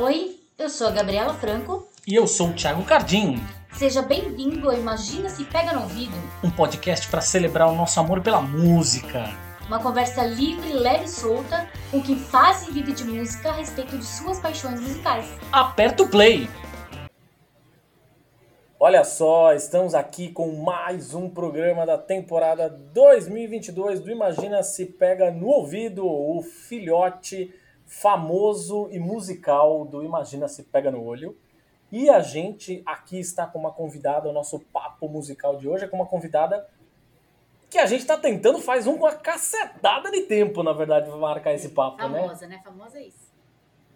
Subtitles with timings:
[0.00, 1.88] Oi, eu sou a Gabriela Franco.
[2.06, 3.34] E eu sou o Thiago Cardim.
[3.72, 8.20] Seja bem-vindo a Imagina Se Pega no Ouvido, um podcast para celebrar o nosso amor
[8.20, 9.24] pela música.
[9.66, 13.98] Uma conversa livre, leve e solta com quem faz e vive de música a respeito
[13.98, 15.26] de suas paixões musicais.
[15.50, 16.48] Aperta o play!
[18.78, 25.32] Olha só, estamos aqui com mais um programa da temporada 2022 do Imagina Se Pega
[25.32, 27.52] no Ouvido, o filhote
[27.88, 31.36] famoso e musical do Imagina Se Pega no Olho.
[31.90, 35.88] E a gente aqui está com uma convidada, o nosso papo musical de hoje é
[35.88, 36.68] com uma convidada
[37.70, 41.18] que a gente está tentando faz um com a cacetada de tempo, na verdade, para
[41.18, 42.20] marcar esse papo, Famosa, né?
[42.20, 42.60] Famosa, né?
[42.62, 43.28] Famosa é isso.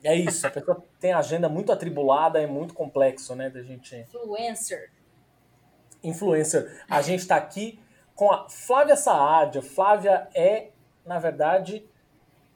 [0.04, 3.94] É isso, a pessoa tem agenda muito atribulada, é muito complexo, né, da gente...
[3.94, 4.90] Influencer.
[6.02, 6.84] Influencer.
[6.88, 7.78] A gente está aqui
[8.14, 9.62] com a Flávia Saadia.
[9.62, 10.70] Flávia é,
[11.06, 11.86] na verdade,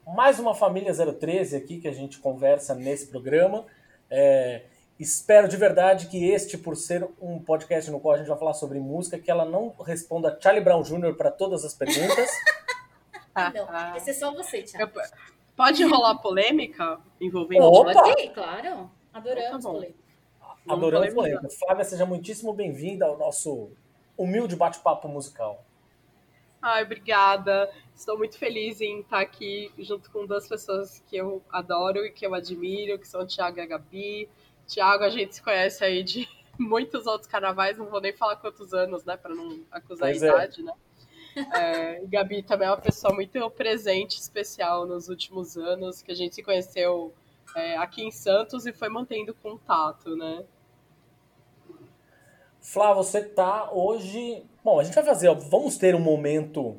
[0.06, 3.66] mais uma família 013 aqui que a gente conversa nesse programa.
[4.08, 4.62] É,
[5.00, 8.54] espero de verdade que este, por ser um podcast no qual a gente vai falar
[8.54, 11.14] sobre música, que ela não responda Charlie Brown Jr.
[11.16, 12.30] para todas as perguntas.
[13.34, 14.92] ah, não, esse é só você, Thiago.
[15.56, 17.92] Pode rolar polêmica envolvendo Opa!
[17.92, 18.90] Pode, claro.
[19.12, 19.74] Adoramos Tá bom.
[19.74, 19.98] polêmica.
[20.68, 21.48] Adoramos polêmica.
[21.50, 23.70] Flávia, seja muitíssimo bem-vinda ao nosso
[24.16, 25.65] humilde bate-papo musical.
[26.66, 27.70] Ai, obrigada.
[27.94, 32.26] Estou muito feliz em estar aqui junto com duas pessoas que eu adoro e que
[32.26, 34.28] eu admiro, que são o Thiago e a Gabi.
[34.66, 36.28] Thiago, a gente se conhece aí de
[36.58, 40.26] muitos outros carnavais, não vou nem falar quantos anos, né, para não acusar Pois a
[40.26, 40.30] é.
[40.30, 40.72] idade, né?
[41.54, 46.34] É, Gabi também é uma pessoa muito presente, especial nos últimos anos, que a gente
[46.34, 47.14] se conheceu
[47.54, 50.44] é, aqui em Santos e foi mantendo contato, né?
[52.60, 54.44] Flá, você tá hoje.
[54.66, 56.76] Bom, a gente vai fazer, ó, vamos ter um momento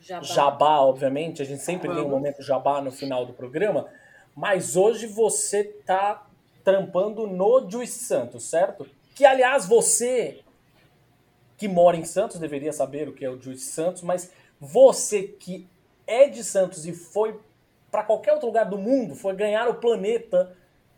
[0.00, 0.24] Jabá.
[0.24, 1.40] jabá, obviamente.
[1.40, 2.10] A gente sempre tem um Vamos.
[2.10, 3.86] momento jabá no final do programa.
[4.34, 6.26] Mas hoje você tá
[6.64, 8.88] trampando no Juice Santos, certo?
[9.14, 10.40] Que, aliás, você
[11.56, 15.64] que mora em Santos deveria saber o que é o Juice Santos, mas você que
[16.08, 17.38] é de Santos e foi
[17.88, 20.56] para qualquer outro lugar do mundo, foi ganhar o planeta,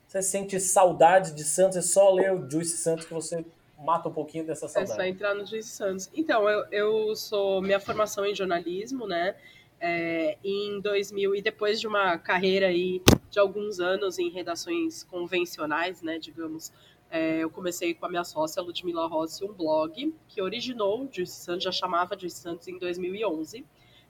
[0.08, 3.44] você sente saudade de Santos, é só ler o Juice Santos que você
[3.80, 4.94] mata um pouquinho dessa É saudade.
[4.94, 6.10] só entrar no Juiz Santos.
[6.14, 9.34] Então, eu, eu sou minha formação em jornalismo, né?
[9.80, 16.02] É, em 2000 e depois de uma carreira aí de alguns anos em redações convencionais,
[16.02, 16.70] né, digamos,
[17.10, 21.30] é, eu comecei com a minha sócia Ludmila Rossi um blog que originou o Juiz
[21.30, 23.64] Santos, já chamava Juiz Santos em 2011.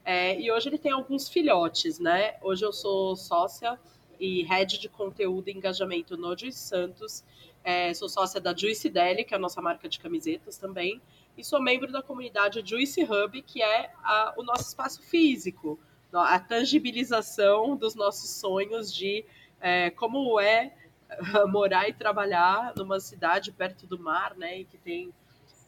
[0.05, 2.35] É, e hoje ele tem alguns filhotes, né?
[2.43, 3.79] Hoje eu sou sócia
[4.19, 7.25] e head de conteúdo e engajamento no Juiz Santos.
[7.63, 11.01] É, sou sócia da Juice Deli, que é a nossa marca de camisetas também,
[11.37, 15.79] e sou membro da comunidade Juice Hub, que é a- o nosso espaço físico,
[16.13, 19.25] a tangibilização dos nossos sonhos de
[19.61, 20.75] é, como é
[21.49, 25.13] morar e trabalhar numa cidade perto do mar, né, e que tem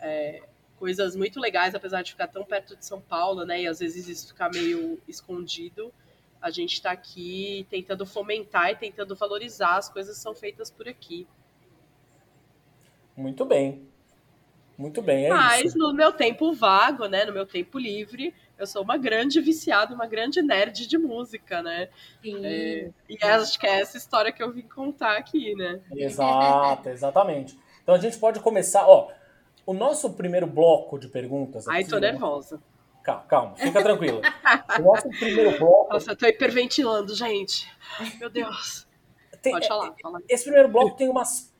[0.01, 0.43] é,
[0.77, 4.09] coisas muito legais, apesar de ficar tão perto de São Paulo, né, e às vezes
[4.09, 5.93] isso ficar meio escondido.
[6.41, 10.89] A gente está aqui tentando fomentar e tentando valorizar as coisas que são feitas por
[10.89, 11.27] aqui.
[13.17, 13.87] Muito bem.
[14.77, 15.79] Muito bem, é Mas isso.
[15.79, 20.07] no meu tempo vago, né, no meu tempo livre, eu sou uma grande viciada, uma
[20.07, 21.89] grande nerd de música, né?
[22.23, 22.45] Sim.
[22.45, 25.81] É, e acho que é essa história que eu vim contar aqui, né?
[25.95, 27.59] Exato, exatamente.
[27.83, 29.09] Então a gente pode começar, ó,
[29.67, 32.11] o nosso primeiro bloco de perguntas Ai, aqui, tô né?
[32.13, 32.61] nervosa.
[33.03, 34.21] Calma, calma, fica tranquila.
[34.79, 37.69] O nosso primeiro bloco Nossa, eu tô hiperventilando, gente.
[38.19, 38.87] Meu Deus.
[39.43, 40.19] tem, Pode falar, fala.
[40.29, 41.52] esse primeiro bloco tem umas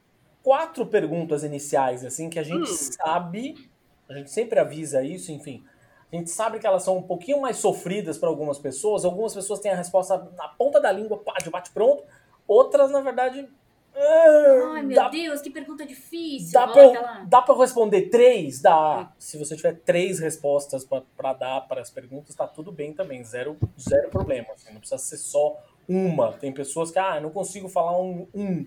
[0.43, 2.77] quatro perguntas iniciais assim que a gente Hum.
[2.77, 3.71] sabe,
[4.09, 5.65] a gente sempre avisa isso, enfim.
[6.13, 9.05] A gente sabe que elas são um pouquinho mais sofridas para algumas pessoas.
[9.05, 12.05] Algumas pessoas têm a resposta na ponta da língua, pá, de bate pronto.
[12.47, 13.49] Outras, na verdade,
[13.97, 16.53] ah, Ai, meu dá Deus, que pergunta difícil.
[16.53, 18.61] Dá eu- eu responder três?
[18.61, 19.11] Dá.
[19.19, 20.87] Se você tiver três respostas
[21.17, 23.23] pra dar para as perguntas, tá tudo bem também.
[23.25, 24.49] Zero, zero problema.
[24.55, 25.57] assim, não precisa ser só
[25.89, 26.33] uma.
[26.35, 28.67] Tem pessoas que, ah, não consigo falar um, um-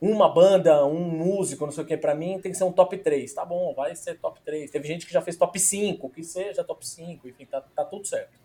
[0.00, 1.96] uma banda, um músico, não sei o que.
[1.96, 3.32] Pra mim tem que ser um top 3.
[3.34, 4.70] Tá bom, vai ser top 3.
[4.70, 7.28] Teve gente que já fez top 5, que seja top 5.
[7.28, 8.38] Enfim, tá, tá tudo certo.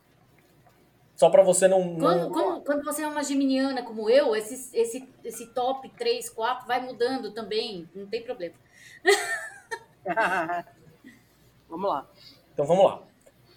[1.15, 1.85] Só pra você não.
[1.85, 6.29] não- Quando, quando, quando você é uma geminiana como eu, esse, esse, esse top 3,
[6.29, 7.87] 4 vai mudando também.
[7.95, 8.55] Não tem problema.
[11.69, 12.07] Vamos lá.
[12.53, 13.01] Então vamos lá.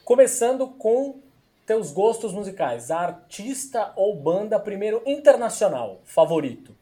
[0.05, 1.21] Começando com
[1.67, 2.91] teus gostos musicais.
[2.91, 6.75] Artista ou banda, primeiro internacional, favorito?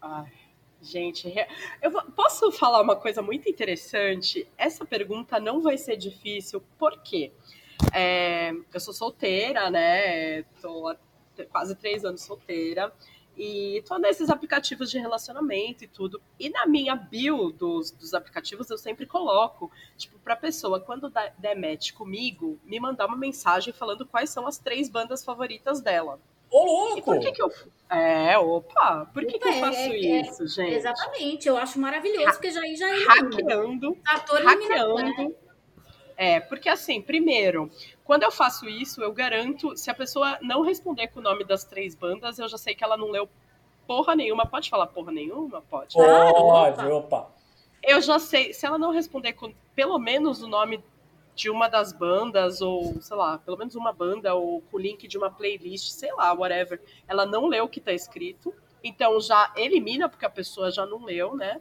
[0.00, 0.30] Ai,
[0.82, 1.32] gente,
[1.80, 4.46] eu posso falar uma coisa muito interessante?
[4.58, 7.32] Essa pergunta não vai ser difícil, por quê?
[7.94, 10.42] É, eu sou solteira, né?
[10.60, 10.96] Tô há
[11.50, 12.92] quase três anos solteira.
[13.36, 16.20] E todos esses aplicativos de relacionamento e tudo.
[16.38, 21.56] E na minha bio dos, dos aplicativos eu sempre coloco, tipo, pra pessoa, quando der
[21.56, 26.20] match comigo, me mandar uma mensagem falando quais são as três bandas favoritas dela.
[26.52, 26.98] Ô, louco!
[26.98, 27.50] E por que que eu...
[27.90, 29.10] É, opa!
[29.12, 30.74] Por que, Opa, que eu é- faço é- isso, gente?
[30.74, 34.42] Exatamente, eu acho maravilhoso, porque já aí já é Hackeando né?
[34.44, 35.36] hackeando.
[36.16, 37.70] É, porque assim, primeiro,
[38.04, 41.64] quando eu faço isso, eu garanto, se a pessoa não responder com o nome das
[41.64, 43.28] três bandas, eu já sei que ela não leu
[43.86, 44.46] porra nenhuma.
[44.46, 45.62] Pode falar porra nenhuma?
[45.62, 45.94] Pode.
[45.94, 47.30] Pode, opa.
[47.82, 50.82] Eu já sei, se ela não responder com pelo menos o nome
[51.34, 55.08] de uma das bandas, ou sei lá, pelo menos uma banda, ou com o link
[55.08, 58.54] de uma playlist, sei lá, whatever, ela não leu o que tá escrito.
[58.84, 61.60] Então já elimina, porque a pessoa já não leu, né?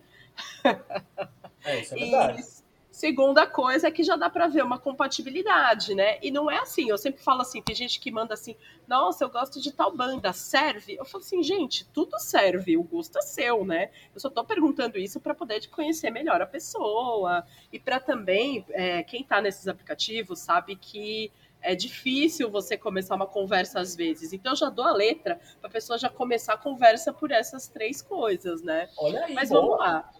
[1.64, 2.42] É, isso é verdade.
[2.42, 2.61] E
[2.92, 6.20] segunda coisa é que já dá pra ver uma compatibilidade, né?
[6.22, 8.56] E não é assim, eu sempre falo assim, tem gente que manda assim,
[8.86, 10.96] nossa, eu gosto de tal banda, serve?
[10.96, 13.90] Eu falo assim, gente, tudo serve, o gosto é seu, né?
[14.14, 19.02] Eu só tô perguntando isso para poder conhecer melhor a pessoa e para também, é,
[19.04, 24.34] quem tá nesses aplicativos sabe que é difícil você começar uma conversa às vezes.
[24.34, 28.02] Então eu já dou a letra pra pessoa já começar a conversa por essas três
[28.02, 28.90] coisas, né?
[28.98, 29.62] Olha aí, Mas boa.
[29.62, 30.12] vamos lá.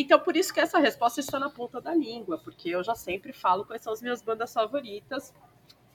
[0.00, 3.32] Então, por isso que essa resposta está na ponta da língua, porque eu já sempre
[3.32, 5.34] falo quais são as minhas bandas favoritas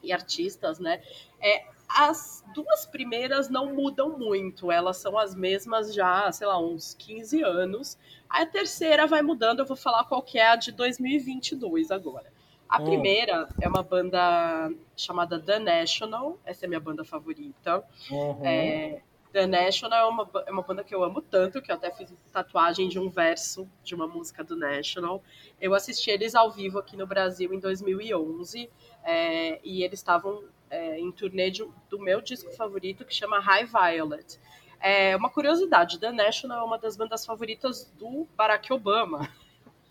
[0.02, 1.02] e artistas, né?
[1.40, 6.92] É, as duas primeiras não mudam muito, elas são as mesmas já, sei lá, uns
[6.94, 7.98] 15 anos.
[8.28, 12.30] A terceira vai mudando, eu vou falar qual que é a de 2022 agora.
[12.68, 12.84] A Hum.
[12.84, 17.82] primeira é uma banda chamada The National, essa é a minha banda favorita.
[18.10, 18.44] Uhum.
[18.44, 19.02] É,
[19.34, 22.14] The National é uma, é uma banda que eu amo tanto, que eu até fiz
[22.30, 25.20] tatuagem de um verso de uma música do National.
[25.60, 28.70] Eu assisti eles ao vivo aqui no Brasil em 2011,
[29.02, 33.64] é, e eles estavam é, em turnê de- do meu disco favorito, que chama High
[33.66, 34.38] Violet.
[34.78, 39.28] É, uma curiosidade, The National é uma das bandas favoritas do Barack Obama.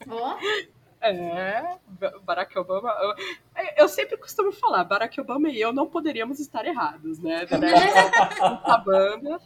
[0.07, 0.37] Ó,
[1.03, 2.93] É, Ba- Barack Obama.
[3.77, 7.45] Eu, sempre costumo falar, Barack Obama e eu não poderíamos estar errados, né?
[7.59, 9.39] National é uma banda.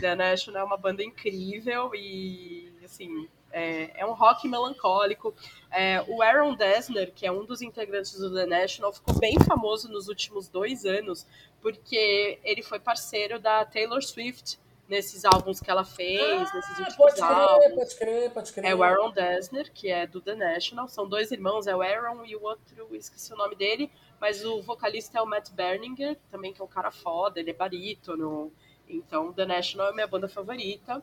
[0.00, 5.34] The National é uma banda incrível e, assim, é, é um rock melancólico.
[5.70, 9.90] É, o Aaron Dessner, que é um dos integrantes do The National, ficou bem famoso
[9.90, 11.26] nos últimos dois anos,
[11.60, 14.58] porque ele foi parceiro da Taylor Swift
[14.88, 17.64] nesses álbuns que ela fez, nesses Ah, últimos pode álbuns.
[17.64, 18.70] crer, pode crer, pode crer.
[18.70, 20.88] É o Aaron Dessner, que é do The National.
[20.88, 23.90] São dois irmãos, é o Aaron e o outro, esqueci o nome dele.
[24.20, 27.54] Mas o vocalista é o Matt Berninger, também que é um cara foda, ele é
[27.54, 28.52] barítono.
[28.86, 31.02] Então, The National é minha banda favorita.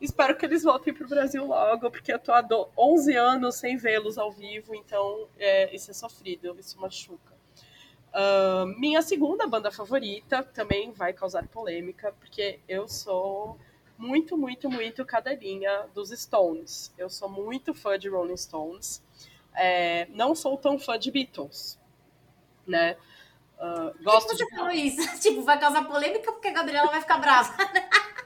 [0.00, 3.76] Espero que eles voltem pro Brasil logo, porque eu tô há do- 11 anos sem
[3.76, 7.38] vê-los ao vivo, então é, isso é sofrido, isso machuca.
[8.12, 13.58] Ah, minha segunda banda favorita também vai causar polêmica, porque eu sou
[13.96, 16.92] muito, muito, muito cadelinha dos Stones.
[16.98, 19.02] Eu sou muito fã de Rolling Stones.
[19.54, 21.78] É, não sou tão fã de Beatles,
[22.66, 22.96] né?
[23.58, 25.00] Ah, por que gosto você de falou isso?
[25.20, 27.54] Tipo, vai causar polêmica porque a Gabriela vai ficar brava.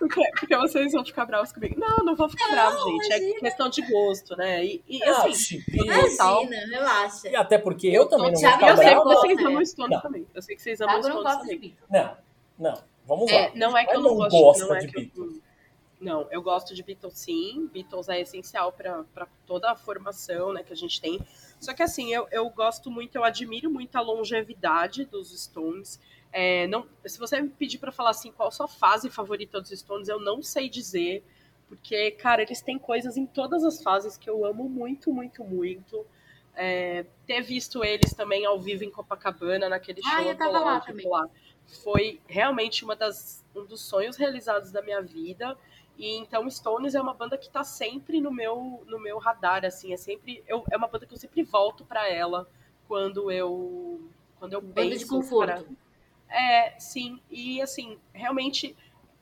[0.08, 1.78] Porque, porque vocês vão ficar bravos comigo.
[1.78, 3.12] Não, não vou ficar bravo, gente.
[3.12, 3.40] É imagina.
[3.40, 4.64] questão de gosto, né?
[4.64, 6.10] E, e, Ah, assim, Chiquinho.
[6.10, 6.42] Total.
[6.44, 7.28] Imagina, relaxa.
[7.28, 9.44] E até porque eu também não vou ficar eu sei que vocês né?
[9.46, 10.00] amam Stones Não.
[10.02, 10.26] também.
[10.34, 11.76] Eu sei que vocês amam não gosta de também.
[11.90, 12.16] Não,
[12.58, 12.82] não.
[13.06, 13.36] Vamos lá.
[13.38, 15.40] É, não é que eu Mas não, não gosto, não é de que eu- Beatles.
[16.00, 17.68] não, eu gosto de Beatles sim.
[17.72, 19.04] Beatles é essencial para
[19.46, 21.20] toda a formação né, que a gente tem.
[21.60, 26.00] Só que assim, eu, eu gosto muito, eu admiro muito a longevidade dos Stones.
[26.36, 29.70] É, não, se você me pedir para falar assim, qual a sua fase favorita dos
[29.70, 31.24] Stones, eu não sei dizer.
[31.68, 36.04] Porque, cara, eles têm coisas em todas as fases que eu amo muito, muito, muito.
[36.56, 40.80] É, ter visto eles também ao vivo em Copacabana, naquele Ah, show eu tava lá
[40.80, 41.06] também.
[41.08, 41.28] lá,
[41.84, 45.56] foi realmente uma das, um dos sonhos realizados da minha vida.
[45.96, 49.92] E então Stones é uma banda que tá sempre no meu no meu radar assim,
[49.92, 52.48] é sempre eu, é uma banda que eu sempre volto para ela
[52.88, 54.00] quando eu
[54.40, 55.62] quando eu Banda penso de conforto.
[55.62, 55.83] pra-
[56.28, 57.20] É, sim.
[57.30, 58.76] E assim, realmente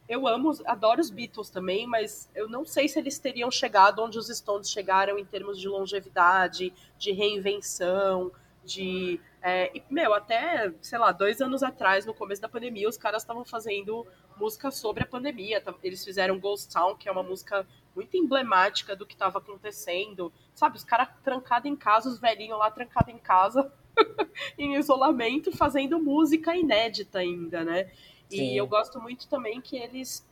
[0.09, 4.19] eu amo, adoro os Beatles também, mas eu não sei se eles teriam chegado onde
[4.19, 8.33] os Stones chegaram em termos de longevidade, de reinvenção,
[8.65, 9.21] de.
[9.41, 13.23] é, e, meu, até, sei lá, dois anos atrás, no começo da pandemia, os caras
[13.23, 14.07] estavam fazendo
[14.37, 15.61] música sobre a pandemia.
[15.61, 20.33] tá- Eles fizeram Ghost Town, que é uma música muito emblemática do que estava acontecendo.
[20.55, 23.73] Sabe, os caras trancados em casa, os velhinhos lá trancados em casa,
[24.59, 27.91] em isolamento, fazendo música inédita ainda, né?
[28.31, 28.55] E Sim.
[28.55, 30.27] eu gosto muito também que eles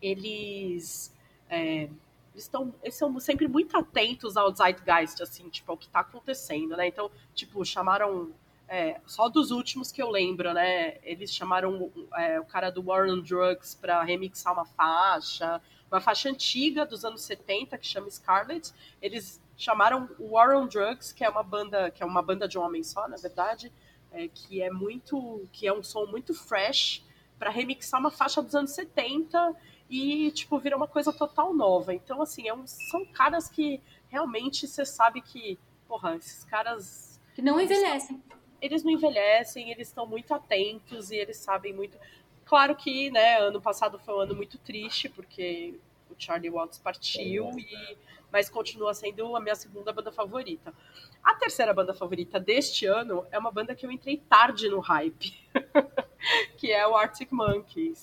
[0.00, 1.12] eles
[1.50, 1.88] é,
[2.34, 6.86] estão eles são sempre muito atentos ao zeitgeist assim tipo ao que está acontecendo né
[6.86, 8.32] então tipo chamaram
[8.68, 10.98] é, só dos últimos que eu lembro, né?
[11.02, 15.60] Eles chamaram é, o cara do War on Drugs para remixar uma faixa,
[15.90, 18.70] uma faixa antiga dos anos 70 que chama Scarlet.
[19.00, 22.58] Eles chamaram o War on Drugs, que é uma banda, que é uma banda de
[22.58, 23.70] um homem só, na verdade,
[24.10, 27.04] é, que é muito, que é um som muito fresh
[27.38, 29.54] para remixar uma faixa dos anos 70
[29.90, 31.92] e tipo vira uma coisa total nova.
[31.92, 37.42] Então assim, é um, são caras que realmente você sabe que, porra, esses caras que
[37.42, 38.22] não envelhecem
[38.60, 41.96] eles não envelhecem, eles estão muito atentos e eles sabem muito.
[42.44, 45.78] Claro que, né, ano passado foi um ano muito triste, porque
[46.18, 47.96] Charlie Watts partiu, e...
[48.30, 50.74] mas continua sendo a minha segunda banda favorita.
[51.22, 55.34] A terceira banda favorita deste ano é uma banda que eu entrei tarde no hype,
[56.56, 58.02] que é o Arctic Monkeys.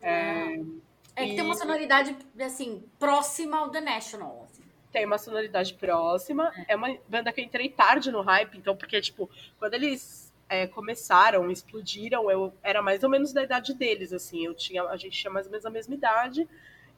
[0.00, 0.60] É,
[1.16, 1.36] é que e...
[1.36, 4.44] tem uma sonoridade, assim, próxima ao The National.
[4.44, 6.52] Assim tem uma sonoridade próxima.
[6.68, 6.74] É.
[6.74, 9.28] é uma banda que eu entrei tarde no hype, então, porque, tipo,
[9.58, 14.46] quando eles é, começaram, explodiram, eu era mais ou menos da idade deles, assim.
[14.46, 16.48] Eu tinha, a gente tinha mais ou menos a mesma idade.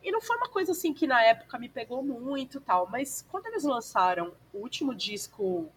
[0.02, 2.88] E não foi uma coisa assim que na época me pegou muito tal.
[2.88, 5.68] Mas quando eles lançaram o último disco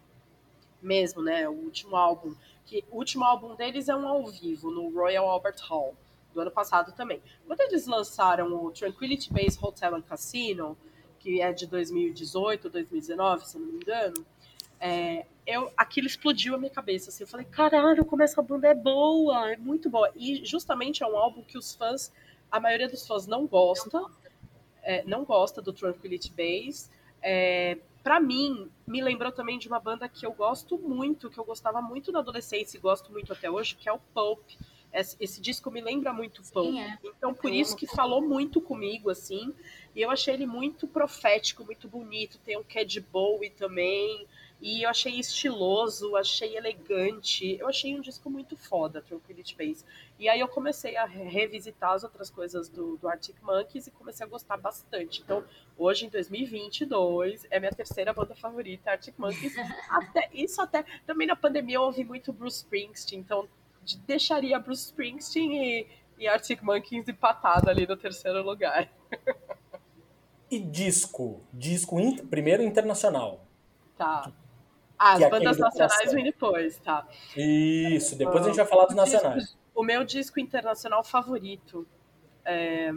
[0.82, 1.48] mesmo, né?
[1.48, 2.36] O último álbum.
[2.66, 5.96] Que o último álbum deles é um ao vivo, no Royal Albert Hall,
[6.34, 7.22] do ano passado também.
[7.48, 10.78] Quando eles lançaram o Tranquility Base Hotel and Casino,
[11.20, 14.26] que é de 2018, 2019, se não me engano,
[14.80, 17.10] é, eu, aquilo explodiu a minha cabeça.
[17.10, 20.12] Assim, eu falei, caralho, como essa banda é boa, é muito boa.
[20.16, 22.12] E justamente é um álbum que os fãs,
[22.52, 24.04] a maioria dos fãs não gosta,
[24.84, 26.90] é, não gosta do Tranquility Base.
[27.22, 31.44] É, para mim, me lembrou também de uma banda que eu gosto muito, que eu
[31.44, 34.40] gostava muito na adolescência e gosto muito até hoje, que é o Pulp.
[34.92, 36.76] Esse, esse disco me lembra muito Pulp.
[36.76, 36.98] É.
[37.04, 39.54] Então, por isso que falou muito comigo, assim.
[39.96, 42.40] E eu achei ele muito profético, muito bonito.
[42.40, 44.26] Tem um Cad Bowie também.
[44.62, 47.58] E eu achei estiloso, achei elegante.
[47.58, 49.86] Eu achei um disco muito foda, Tranquility Base.
[50.18, 54.26] E aí eu comecei a revisitar as outras coisas do, do Arctic Monkeys e comecei
[54.26, 55.22] a gostar bastante.
[55.22, 55.46] Então,
[55.78, 59.54] hoje, em 2022, é minha terceira banda favorita, Arctic Monkeys.
[59.90, 60.84] até, isso até...
[61.08, 63.48] Também na pandemia eu ouvi muito Bruce Springsteen, então
[64.06, 65.88] deixaria Bruce Springsteen e,
[66.18, 68.92] e Arctic Monkeys empatado ali no terceiro lugar.
[70.52, 71.42] E disco?
[71.54, 73.46] Disco in, primeiro internacional.
[73.96, 74.32] Tá.
[75.00, 77.08] Ah, as é bandas nacionais vêm depois, tá.
[77.36, 79.44] Isso, depois a gente vai falar dos nacionais.
[79.44, 81.88] Disco, o meu disco internacional favorito
[82.44, 82.92] é,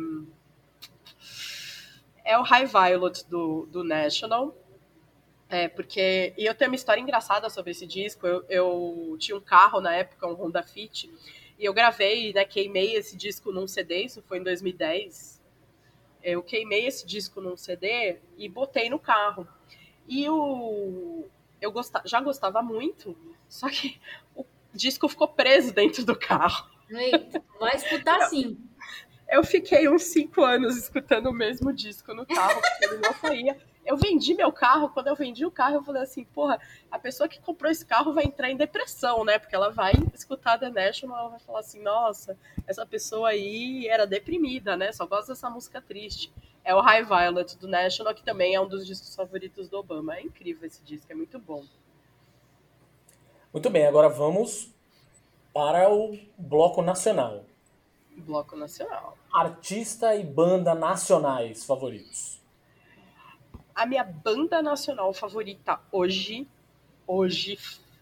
[2.24, 4.52] é o High Violet do, do National.
[5.48, 6.34] É, porque.
[6.36, 8.26] E eu tenho uma história engraçada sobre esse disco.
[8.26, 11.08] Eu, eu tinha um carro na época, um Honda Fit,
[11.58, 15.40] e eu gravei, né, queimei esse disco num CD, isso foi em 2010.
[16.20, 19.46] Eu queimei esse disco num CD e botei no carro.
[20.08, 21.26] E o,
[21.62, 23.16] eu gostava, já gostava muito,
[23.48, 23.98] só que
[24.34, 26.68] o disco ficou preso dentro do carro.
[26.90, 28.58] Eita, vai escutar sim.
[29.28, 33.56] Eu fiquei uns cinco anos escutando o mesmo disco no carro, porque ele não saía
[33.84, 36.60] eu vendi meu carro, quando eu vendi o carro, eu falei assim, porra,
[36.90, 39.38] a pessoa que comprou esse carro vai entrar em depressão, né?
[39.38, 42.36] Porque ela vai escutar The National, ela vai falar assim, nossa,
[42.66, 44.92] essa pessoa aí era deprimida, né?
[44.92, 46.32] Só gosta dessa música triste.
[46.64, 50.16] É o High Violet do National, que também é um dos discos favoritos do Obama.
[50.16, 51.64] É incrível esse disco, é muito bom.
[53.52, 54.72] Muito bem, agora vamos
[55.52, 57.44] para o bloco nacional.
[58.16, 59.18] Bloco nacional.
[59.34, 62.41] Artista e banda nacionais favoritos
[63.74, 66.48] a minha banda nacional favorita hoje,
[67.06, 67.58] hoje,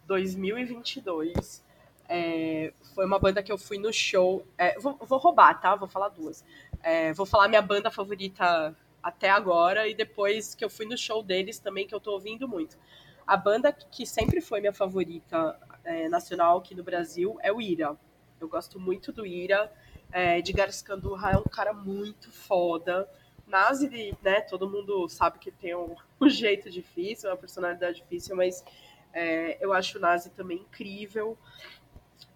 [0.07, 1.65] 2022,
[2.09, 4.45] é, foi uma banda que eu fui no show.
[4.59, 5.77] É, vou, vou, roubar, tá?
[5.77, 6.45] Vou falar duas.
[6.83, 11.23] É, vou falar minha banda favorita até agora e depois que eu fui no show
[11.23, 12.77] deles também, que eu tô ouvindo muito.
[13.25, 17.97] A banda que sempre foi minha favorita é, nacional aqui no Brasil é o Ira.
[18.41, 19.73] Eu gosto muito do Ira.
[20.11, 23.09] É, Edgar Scandurra é um cara muito foda.
[23.51, 28.65] Nazi, né, todo mundo sabe que tem um, um jeito difícil, uma personalidade difícil, mas
[29.13, 31.37] é, eu acho o Nazi também incrível.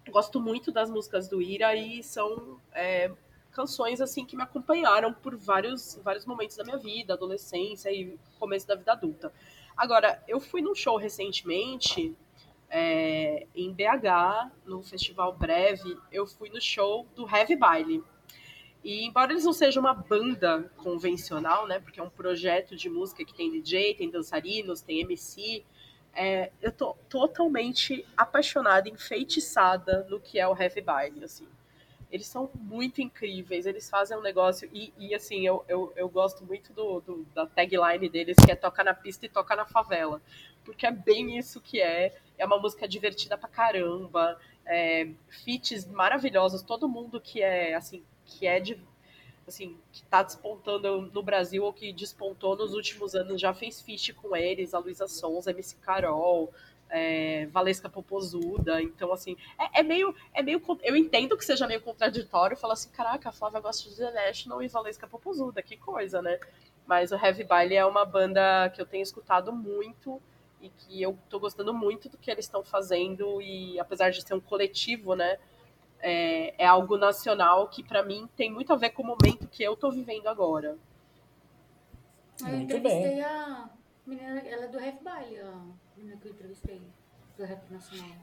[0.09, 3.11] Gosto muito das músicas do Ira e são é,
[3.51, 8.67] canções assim que me acompanharam por vários, vários momentos da minha vida, adolescência e começo
[8.67, 9.33] da vida adulta.
[9.75, 12.15] Agora, eu fui num show recentemente
[12.69, 18.03] é, em BH, no Festival Breve, eu fui no show do Heavy Baile.
[18.85, 23.25] E embora eles não sejam uma banda convencional, né, porque é um projeto de música
[23.25, 25.65] que tem DJ, tem dançarinos, tem MC,
[26.13, 31.47] é, eu tô totalmente apaixonada, enfeitiçada no que é o Heavy Baile, assim.
[32.11, 36.45] Eles são muito incríveis, eles fazem um negócio, e, e assim, eu, eu, eu gosto
[36.45, 40.21] muito do, do, da tagline deles, que é toca na pista e toca na favela,
[40.63, 46.61] porque é bem isso que é, é uma música divertida pra caramba, é, feats maravilhosos,
[46.61, 48.79] todo mundo que é assim, que é de
[49.47, 54.13] assim, que tá despontando no Brasil ou que despontou nos últimos anos já fez feat
[54.13, 56.51] com eles, a Luísa Sons, a MC Carol,
[56.89, 61.81] é, Valesca Popozuda, então assim, é, é, meio, é meio, eu entendo que seja meio
[61.81, 66.21] contraditório falar assim, caraca, a Flávia gosta de The National e Valesca Popozuda, que coisa,
[66.21, 66.39] né?
[66.85, 70.21] Mas o Heavy Baile é uma banda que eu tenho escutado muito
[70.61, 74.35] e que eu tô gostando muito do que eles estão fazendo e apesar de ser
[74.35, 75.37] um coletivo, né,
[76.05, 79.63] é, é algo nacional que para mim tem muito a ver com o momento que
[79.63, 80.77] eu tô vivendo agora.
[82.39, 83.23] Eu muito entrevistei bem.
[83.23, 83.69] a
[84.05, 85.65] menina, ela é do Heavy Baile, a
[85.97, 86.79] menina que eu entrevistei,
[87.35, 88.13] do Rap Nacional.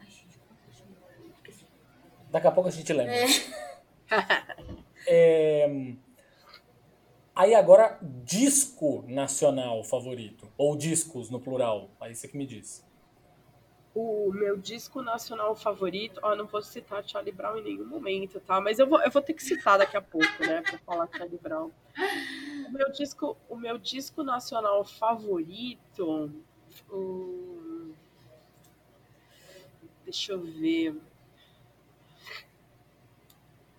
[0.00, 1.76] Ai, gente, como é que chama?
[2.30, 3.14] Daqui a pouco a gente lembra.
[3.14, 3.26] É.
[5.06, 5.94] é...
[7.34, 10.50] Aí agora, disco nacional favorito.
[10.56, 11.90] Ou discos no plural.
[12.00, 12.85] Aí você que me diz.
[13.98, 18.60] O meu disco nacional favorito, ó, não vou citar Charlie Brown em nenhum momento, tá?
[18.60, 20.60] Mas eu vou, eu vou ter que citar daqui a pouco, né?
[20.60, 21.70] Pra falar Charlie Brown.
[22.68, 26.30] O meu disco, o meu disco nacional favorito.
[26.92, 27.94] Hum,
[30.04, 30.94] deixa eu ver.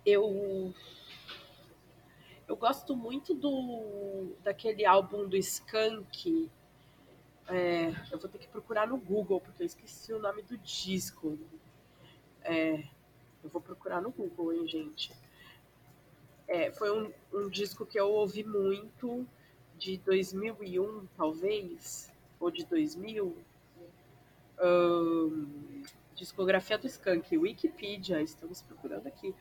[0.04, 0.74] Eu
[2.48, 6.50] eu gosto muito do daquele álbum do Skank.
[7.48, 11.38] É, eu vou ter que procurar no Google, porque eu esqueci o nome do disco.
[12.42, 12.84] É,
[13.42, 15.12] eu vou procurar no Google, hein, gente.
[16.46, 19.26] É, foi um, um disco que eu ouvi muito,
[19.78, 23.36] de 2001, talvez, ou de 2000.
[24.60, 25.82] Um,
[26.14, 29.34] discografia do Skank, Wikipedia, estamos procurando aqui.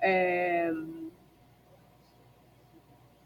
[0.00, 0.70] É,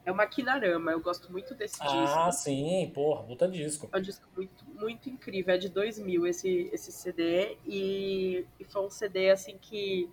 [0.08, 2.18] é o Maquinarama, eu gosto muito desse ah, disco.
[2.18, 3.90] Ah, sim, porra, puta disco.
[3.92, 8.86] É um disco muito, muito incrível, é de 2000 esse, esse CD, e, e foi
[8.86, 10.10] um CD, assim, que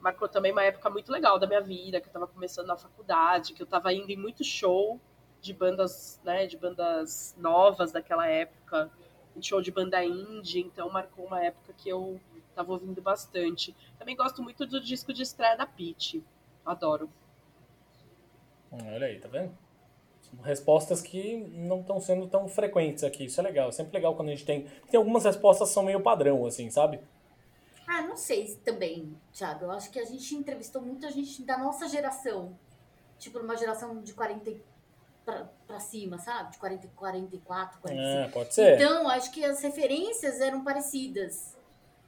[0.00, 3.52] marcou também uma época muito legal da minha vida, que eu tava começando na faculdade,
[3.52, 5.00] que eu tava indo em muito show
[5.40, 8.92] de bandas, né, de bandas novas daquela época,
[9.40, 12.20] show de banda indie, então marcou uma época que eu
[12.54, 13.74] tava ouvindo bastante.
[13.98, 16.22] Também gosto muito do disco de estreia da Pitty,
[16.64, 17.10] adoro.
[18.72, 19.56] Olha aí, tá vendo?
[20.22, 23.26] São respostas que não estão sendo tão frequentes aqui.
[23.26, 23.68] Isso é legal.
[23.68, 24.66] É sempre legal quando a gente tem.
[24.90, 27.00] Tem algumas respostas que são meio padrão, assim, sabe?
[27.86, 29.66] Ah, não sei também, Thiago.
[29.66, 32.56] Eu acho que a gente entrevistou muita gente da nossa geração.
[33.18, 34.52] Tipo, uma geração de 40
[35.24, 36.52] pra, pra cima, sabe?
[36.52, 38.08] De 40, 44, 45.
[38.08, 38.76] É, pode ser.
[38.76, 41.56] Então, acho que as referências eram parecidas.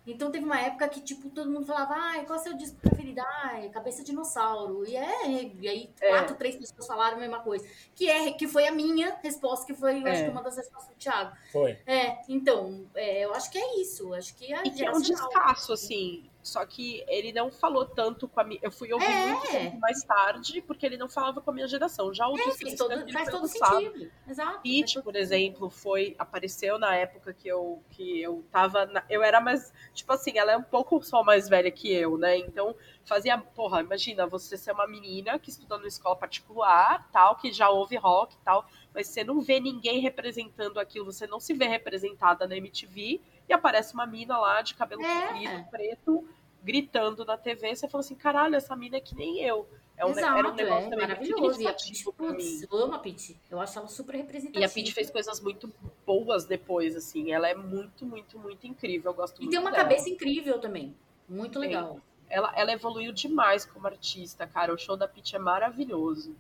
[0.07, 2.77] Então teve uma época que, tipo, todo mundo falava, ai, qual é o seu disco
[2.77, 3.23] preferido?
[3.43, 4.87] Ai, Cabeça Dinossauro.
[4.87, 6.09] E, é, e aí é.
[6.09, 7.67] quatro, três pessoas falaram a mesma coisa.
[7.95, 10.11] Que, é, que foi a minha resposta, que foi, eu é.
[10.11, 11.35] acho que uma das respostas do Thiago.
[11.51, 11.79] Foi.
[11.87, 14.13] É, então, é, eu acho que é isso.
[14.13, 16.29] Acho que é E que é um descasso, assim.
[16.45, 18.61] Só que ele não falou tanto com a minha.
[18.63, 19.29] Eu fui ouvir é.
[19.29, 22.13] muito tempo mais tarde, porque ele não falava com a minha geração.
[22.13, 24.13] Já o é, faz todo, faz todo sentido.
[24.29, 24.61] Exato.
[24.63, 26.15] Pete, por exemplo, foi.
[26.19, 28.85] Apareceu na época que eu, que eu tava.
[28.85, 29.73] Na, eu era mais.
[29.95, 32.37] Tipo assim, ela é um pouco só mais velha que eu, né?
[32.37, 32.77] Então,
[33.07, 33.39] fazia.
[33.39, 37.97] Porra, imagina, você ser uma menina que estuda numa escola particular, tal, que já ouve
[37.97, 42.47] rock e tal, mas você não vê ninguém representando aquilo, você não se vê representada
[42.47, 45.27] na MTV e aparece uma mina lá de cabelo é.
[45.27, 46.29] comprido, preto,
[46.63, 47.75] gritando na TV.
[47.75, 49.69] Você fala assim: caralho, essa mina é que nem eu.
[49.97, 51.63] É um, Exato, era um negócio é, também maravilhoso.
[51.63, 53.39] E a Pitty, putz, eu amo a Pitty.
[53.49, 54.61] Eu acho ela super representativa.
[54.61, 55.73] E a Pitty fez coisas muito
[56.05, 57.33] boas depois, assim.
[57.33, 59.13] Ela é muito, muito, muito incrível.
[59.13, 59.85] Eu gosto e muito tem uma dela.
[59.85, 60.97] cabeça incrível também.
[61.29, 62.01] Muito legal.
[62.29, 64.75] Ela, ela evoluiu demais como artista, cara.
[64.75, 66.35] O show da Pitty é maravilhoso.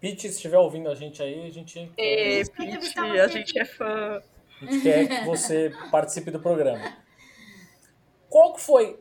[0.00, 1.92] Pitty, se estiver ouvindo a gente aí, a gente.
[1.98, 4.22] É, Pitty, a gente é fã.
[4.60, 6.96] A gente quer que você participe do programa.
[8.28, 8.98] Qual que foi.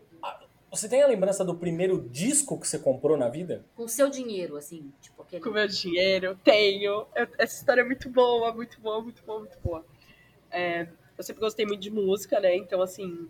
[0.69, 3.65] Você tem a lembrança do primeiro disco que você comprou na vida?
[3.75, 5.41] Com o seu dinheiro, assim, tipo aquele...
[5.41, 7.07] Com o meu dinheiro, tenho.
[7.15, 9.85] Eu, essa história é muito boa, muito boa, muito boa, muito boa.
[10.51, 12.55] É, eu sempre gostei muito de música, né?
[12.55, 13.29] Então, assim,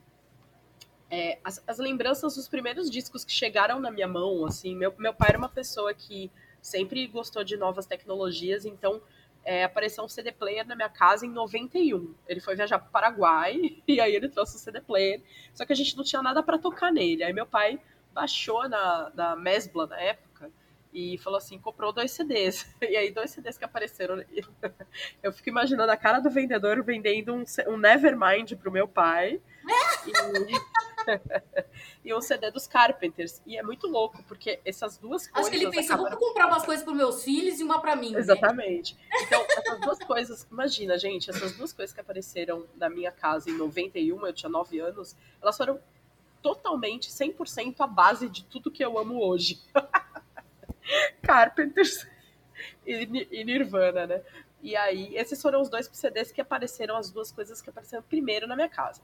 [1.09, 5.13] é, as, as, lembranças dos primeiros discos que chegaram na minha mão, assim, meu, meu
[5.13, 6.29] pai era uma pessoa que
[6.61, 9.01] sempre gostou de novas tecnologias, então
[9.47, 12.13] é, apareceu um CD player na minha casa em 91.
[12.27, 15.21] Ele foi viajar para o Paraguai e aí ele trouxe o CD player.
[15.53, 17.23] Só que a gente não tinha nada para tocar nele.
[17.23, 17.79] Aí meu pai
[18.13, 20.26] baixou na, na Mesbla na época
[20.93, 22.65] e falou assim: comprou dois CDs.
[22.81, 24.23] E aí, dois CDs que apareceram.
[25.21, 29.41] Eu fico imaginando a cara do vendedor vendendo um, um Nevermind pro meu pai.
[30.05, 30.11] e,
[32.09, 33.41] e um CD dos Carpenters.
[33.45, 35.47] E é muito louco, porque essas duas coisas.
[35.47, 36.17] Acho que ele pensou, acabaram...
[36.17, 38.11] vou comprar umas coisas para meus filhos e uma para mim.
[38.11, 38.19] Né?
[38.19, 38.95] Exatamente.
[38.95, 39.01] Né?
[39.23, 43.57] Então, essas duas coisas, imagina, gente, essas duas coisas que apareceram na minha casa em
[43.57, 45.79] 91, eu tinha 9 anos, elas foram
[46.41, 49.61] totalmente, 100% a base de tudo que eu amo hoje.
[51.21, 52.07] Carpenters
[52.85, 54.21] e Nirvana, né?
[54.61, 58.47] E aí, esses foram os dois CDs que apareceram, as duas coisas que apareceram primeiro
[58.47, 59.01] na minha casa.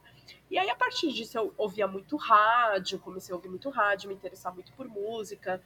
[0.50, 4.16] E aí, a partir disso, eu ouvia muito rádio, comecei a ouvir muito rádio, me
[4.16, 5.62] interessar muito por música.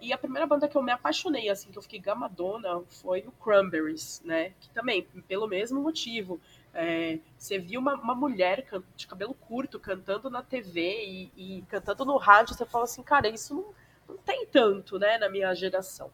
[0.00, 3.32] E a primeira banda que eu me apaixonei, assim, que eu fiquei gamadona, foi o
[3.32, 4.52] Cranberries, né?
[4.60, 6.40] Que também, pelo mesmo motivo.
[6.74, 12.04] É, você viu uma, uma, mulher de cabelo curto cantando na TV e, e, cantando
[12.04, 13.72] no rádio, você fala assim, cara, isso não,
[14.08, 16.10] não tem tanto, né, na minha geração.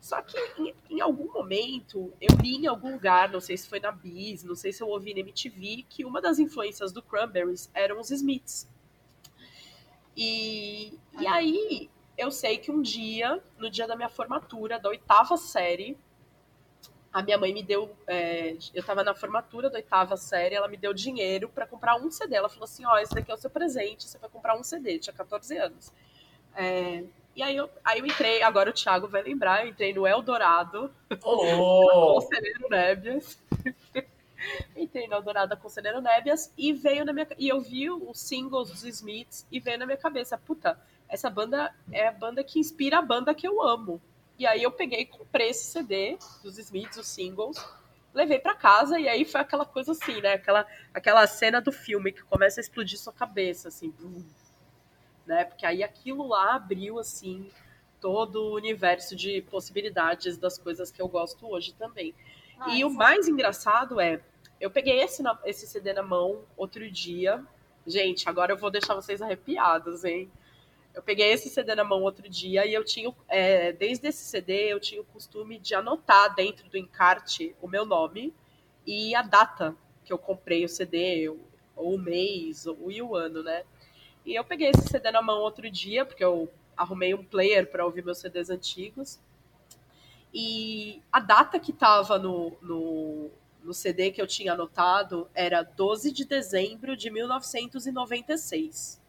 [0.00, 3.80] Só que em, em, algum momento eu li em algum lugar, não sei se foi
[3.80, 7.70] na Bis, não sei se eu ouvi na MTV, que uma das influências do Cranberries
[7.72, 8.68] eram os Smiths.
[10.14, 15.36] E, e aí eu sei que um dia, no dia da minha formatura, da oitava
[15.36, 15.98] série,
[17.14, 17.96] a minha mãe me deu.
[18.06, 22.10] É, eu estava na formatura da oitava série, ela me deu dinheiro para comprar um
[22.10, 22.34] CD.
[22.34, 24.64] Ela falou assim: Ó, oh, esse daqui é o seu presente, você vai comprar um
[24.64, 24.96] CD.
[24.96, 25.92] Eu tinha 14 anos.
[26.54, 27.04] É,
[27.36, 30.90] e aí eu, aí eu entrei, agora o Thiago vai lembrar, eu entrei no Eldorado,
[31.22, 32.20] oh.
[32.20, 33.42] Conselheiro Nébias.
[34.76, 38.84] entrei no Eldorado Conselheiro Nébias e veio na minha e eu vi os singles dos
[38.84, 43.02] Smiths e veio na minha cabeça, puta, essa banda é a banda que inspira a
[43.02, 44.00] banda que eu amo.
[44.38, 47.56] E aí eu peguei e comprei esse CD dos Smiths, os singles,
[48.12, 50.34] levei para casa e aí foi aquela coisa assim, né?
[50.34, 53.92] Aquela, aquela cena do filme que começa a explodir sua cabeça, assim.
[55.26, 55.44] Né?
[55.44, 57.50] Porque aí aquilo lá abriu assim
[58.00, 62.14] todo o universo de possibilidades das coisas que eu gosto hoje também.
[62.68, 64.20] e o mais engraçado é,
[64.60, 67.42] eu peguei esse, esse CD na mão outro dia.
[67.86, 70.30] Gente, agora eu vou deixar vocês arrepiados, hein?
[70.94, 74.72] Eu peguei esse CD na mão outro dia e eu tinha, é, desde esse CD,
[74.72, 78.32] eu tinha o costume de anotar dentro do encarte o meu nome
[78.86, 81.28] e a data que eu comprei o CD,
[81.74, 83.64] ou o mês, ou o ano, né?
[84.24, 87.84] E eu peguei esse CD na mão outro dia, porque eu arrumei um player para
[87.84, 89.18] ouvir meus CDs antigos.
[90.32, 93.30] E a data que estava no, no,
[93.62, 99.00] no, CD que eu tinha anotado era 12 de dezembro de 1996.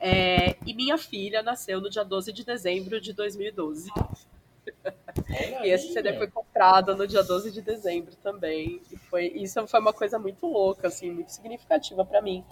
[0.00, 3.90] É, e minha filha nasceu no dia 12 de dezembro de 2012.
[5.62, 8.80] e esse CD foi comprado no dia 12 de dezembro também.
[8.90, 12.44] E foi, isso foi uma coisa muito louca, assim, muito significativa para mim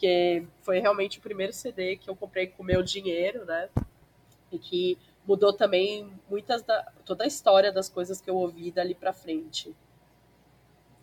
[0.00, 3.68] porque foi realmente o primeiro CD que eu comprei com o meu dinheiro, né?
[4.50, 8.94] E que mudou também muitas da, toda a história das coisas que eu ouvi dali
[8.94, 9.76] para frente.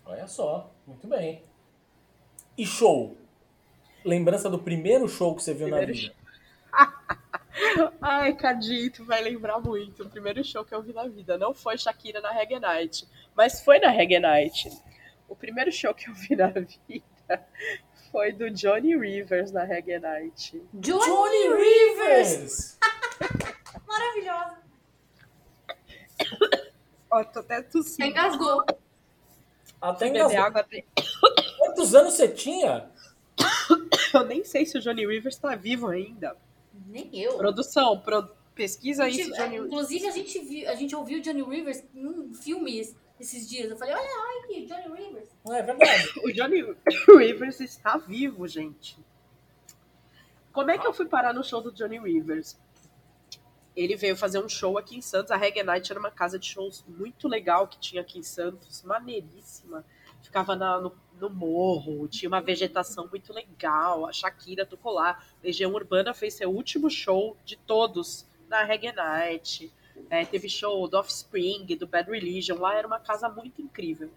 [0.04, 1.44] Olha só, muito bem.
[2.58, 3.16] E show?
[4.04, 6.16] Lembrança do primeiro show que você viu primeiro na vida?
[8.02, 10.04] Ai, Cadito, vai lembrar muito.
[10.04, 13.62] O primeiro show que eu vi na vida não foi Shakira na Reggae Night, mas
[13.62, 14.72] foi na Reggae Night.
[15.30, 16.48] O primeiro show que eu vi na
[16.88, 17.48] vida
[18.18, 20.60] foi do Johnny Rivers na Reggae Night.
[20.74, 22.80] Johnny, Johnny Rivers!
[23.88, 24.58] Maravilhosa.
[27.12, 28.10] Ó, tô até tossindo.
[28.10, 28.66] Engasgou.
[29.80, 30.42] Até engasgou.
[30.42, 30.84] Água até...
[31.60, 32.90] Quantos anos você tinha?
[34.12, 36.36] Eu nem sei se o Johnny Rivers tá vivo ainda.
[36.88, 37.38] Nem eu.
[37.38, 38.28] Produção, pro...
[38.56, 42.34] pesquisa gente, isso, Johnny Inclusive, a gente, viu, a gente ouviu o Johnny Rivers num
[42.34, 42.82] filme
[43.20, 43.70] esses dias.
[43.70, 45.30] Eu falei, olha, ai, Johnny Rivers.
[45.50, 46.12] É verdade.
[46.24, 46.76] o Johnny
[47.08, 48.98] Rivers está vivo, gente.
[50.52, 52.58] Como é que eu fui parar no show do Johnny Rivers?
[53.76, 55.32] Ele veio fazer um show aqui em Santos.
[55.32, 58.82] A Reggae Night era uma casa de shows muito legal que tinha aqui em Santos,
[58.82, 59.86] maneiríssima.
[60.20, 64.08] Ficava na, no, no morro, tinha uma vegetação muito legal.
[64.08, 65.24] A Shakira tocou lá.
[65.44, 69.72] Legião Urbana fez seu último show de todos na Reggae Night.
[70.10, 74.10] É, teve show do Offspring, do Bad Religion, lá era uma casa muito incrível.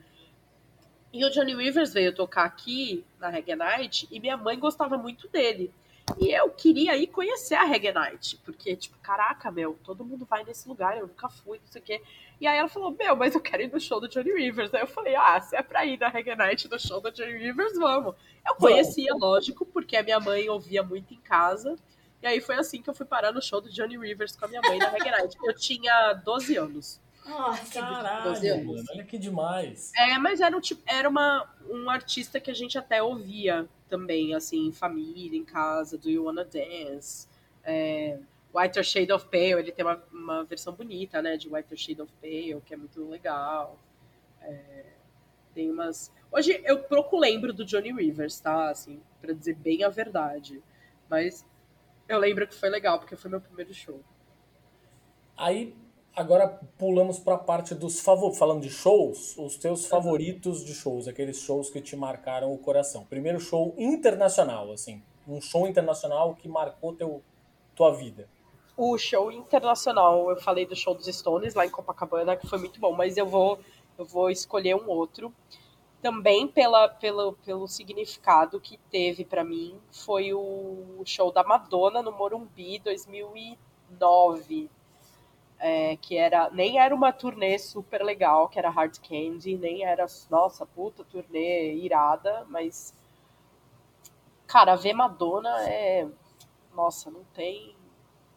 [1.12, 5.29] E o Johnny Rivers veio tocar aqui na Reggae Night e minha mãe gostava muito
[5.29, 5.73] dele.
[6.19, 10.45] E eu queria ir conhecer a Reggae Night, porque, tipo, caraca, meu, todo mundo vai
[10.45, 12.03] nesse lugar, eu nunca fui, não sei o quê.
[12.40, 14.73] E aí ela falou, meu, mas eu quero ir no show do Johnny Rivers.
[14.73, 17.37] Aí eu falei, ah, se é pra ir na Reggae Night no show do Johnny
[17.37, 18.14] Rivers, vamos.
[18.47, 21.77] Eu conhecia, lógico, porque a minha mãe ouvia muito em casa.
[22.22, 24.48] E aí foi assim que eu fui parar no show do Johnny Rivers com a
[24.48, 25.37] minha mãe na Reggae Night.
[25.42, 27.00] Eu tinha 12 anos.
[27.24, 28.85] Nossa, caralho, anos.
[28.90, 29.92] olha que demais.
[29.96, 34.35] É, mas era, um, tipo, era uma, um artista que a gente até ouvia também,
[34.35, 37.28] assim, em família, em casa, do You Wanna Dance.
[37.62, 38.18] É,
[38.54, 42.12] Whiter Shade of Pale, ele tem uma, uma versão bonita, né, de Whiter Shade of
[42.20, 43.78] Pale, que é muito legal.
[44.42, 44.85] É,
[45.54, 46.12] tem umas...
[46.33, 50.62] Hoje eu pouco lembro do Johnny Rivers, tá, assim, pra dizer bem a verdade.
[51.09, 51.44] Mas
[52.11, 54.01] eu lembro que foi legal, porque foi meu primeiro show.
[55.37, 55.77] Aí,
[56.14, 58.37] agora pulamos para a parte dos favoritos.
[58.37, 63.05] Falando de shows, os teus favoritos de shows, aqueles shows que te marcaram o coração.
[63.05, 65.01] Primeiro show internacional, assim.
[65.27, 67.23] Um show internacional que marcou teu,
[67.77, 68.29] tua vida.
[68.77, 72.81] O show internacional, eu falei do show dos Stones lá em Copacabana, que foi muito
[72.81, 73.61] bom, mas eu vou,
[73.96, 75.33] eu vou escolher um outro
[76.00, 82.12] também pela, pelo, pelo significado que teve para mim, foi o show da Madonna no
[82.12, 84.70] Morumbi 2009.
[85.62, 90.06] É, que era nem era uma turnê super legal, que era Hard Candy, nem era,
[90.30, 92.94] nossa, puta turnê irada, mas
[94.46, 96.08] cara, ver Madonna é
[96.74, 97.76] nossa, não tem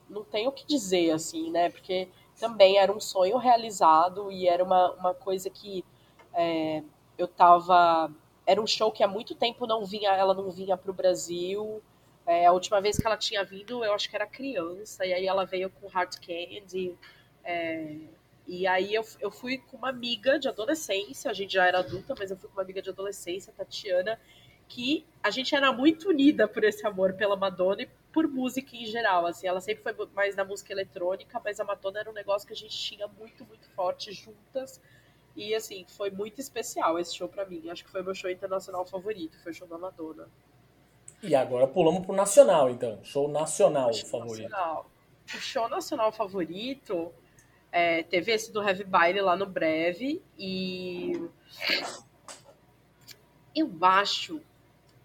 [0.10, 1.70] não tem o que dizer assim, né?
[1.70, 5.86] Porque também era um sonho realizado e era uma, uma coisa que
[6.34, 6.84] é,
[7.18, 8.12] eu tava.
[8.46, 11.82] Era um show que há muito tempo não vinha, ela não vinha para o Brasil.
[12.26, 15.26] É, a última vez que ela tinha vindo, eu acho que era criança, e aí
[15.26, 16.98] ela veio com Hard Candy.
[17.44, 17.98] É,
[18.48, 22.14] e aí eu, eu fui com uma amiga de adolescência, a gente já era adulta,
[22.18, 24.20] mas eu fui com uma amiga de adolescência, Tatiana,
[24.68, 28.86] que a gente era muito unida por esse amor pela Madonna e por música em
[28.86, 29.26] geral.
[29.26, 32.54] Assim, ela sempre foi mais na música eletrônica, mas a Madonna era um negócio que
[32.54, 34.80] a gente tinha muito, muito forte juntas.
[35.36, 37.70] E assim, foi muito especial esse show para mim.
[37.70, 40.28] Acho que foi o meu show internacional favorito, foi o show da Madonna.
[41.22, 43.00] E agora pulamos pro nacional, então.
[43.04, 44.50] Show nacional show favorito.
[44.50, 44.92] Nacional.
[45.26, 47.14] O show nacional favorito
[47.72, 50.22] é, teve esse do Heavy Baile lá no Breve.
[50.38, 51.14] E
[53.56, 54.42] eu acho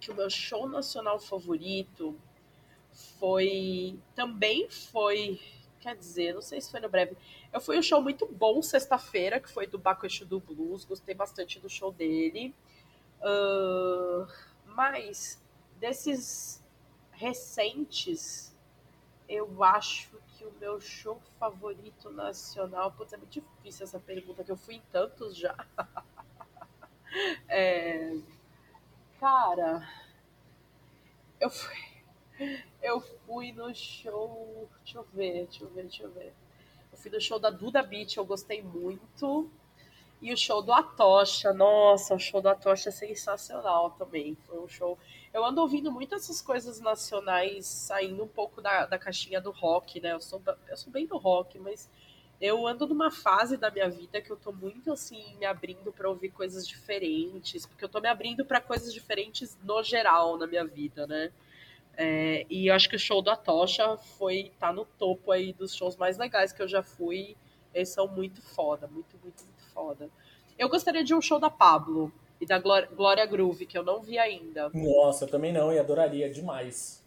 [0.01, 2.19] que o meu show nacional favorito
[3.19, 3.99] foi.
[4.15, 5.41] Também foi.
[5.89, 7.17] Quer dizer, não sei se foi no Breve.
[7.51, 10.85] Eu fui um show muito bom sexta-feira, que foi do Baco Exu do Blues.
[10.85, 12.55] Gostei bastante do show dele.
[13.23, 14.31] Uh,
[14.67, 15.43] mas
[15.77, 16.63] desses
[17.11, 18.55] recentes,
[19.27, 22.93] eu acho que o meu show favorito nacional.
[22.93, 25.57] Putz, é muito difícil essa pergunta, que eu fui em tantos já.
[27.49, 28.15] é,
[29.19, 29.89] cara,
[31.41, 31.79] eu fui,
[32.83, 34.69] eu fui no show.
[34.85, 36.33] Deixa eu ver, deixa eu ver, deixa eu ver.
[36.93, 39.51] Eu fui no show da Duda Beat, eu gostei muito.
[40.21, 44.37] E o show do Atocha, nossa, o show do Atocha é sensacional também.
[44.47, 44.99] Foi um show.
[45.33, 50.01] Eu ando ouvindo muito essas coisas nacionais saindo um pouco da, da caixinha do rock,
[50.01, 50.13] né?
[50.13, 51.89] Eu sou, eu sou bem do rock, mas
[52.41, 56.09] eu ando numa fase da minha vida que eu tô muito assim, me abrindo para
[56.09, 60.65] ouvir coisas diferentes, porque eu tô me abrindo para coisas diferentes no geral na minha
[60.65, 61.33] vida, né?
[62.01, 65.75] É, e eu acho que o show da Tocha foi tá no topo aí dos
[65.75, 67.37] shows mais legais que eu já fui.
[67.75, 70.09] Eles são muito foda, muito, muito, muito foda.
[70.57, 74.17] Eu gostaria de um show da Pablo e da Glória Groove, que eu não vi
[74.17, 74.71] ainda.
[74.73, 77.05] Nossa, eu também não, e adoraria demais.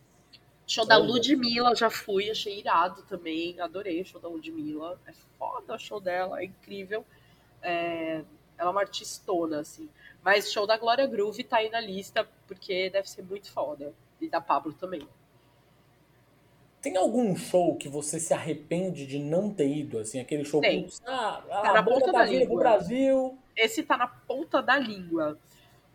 [0.67, 3.57] Show da Ludmilla, já fui, achei irado também.
[3.61, 4.99] Adorei o show da Ludmilla.
[5.07, 7.05] É foda o show dela, é incrível.
[7.61, 8.23] É,
[8.57, 9.89] ela é uma artistona, assim.
[10.21, 14.29] Mas show da Glória Groove tá aí na lista, porque deve ser muito foda e
[14.29, 15.07] da Pablo também.
[16.81, 19.99] Tem algum show que você se arrepende de não ter ido?
[19.99, 20.85] Assim, aquele show Tem.
[20.85, 22.59] que ah, tá a na ponta da língua.
[22.59, 23.37] Brasil.
[23.55, 25.37] Esse tá na ponta da língua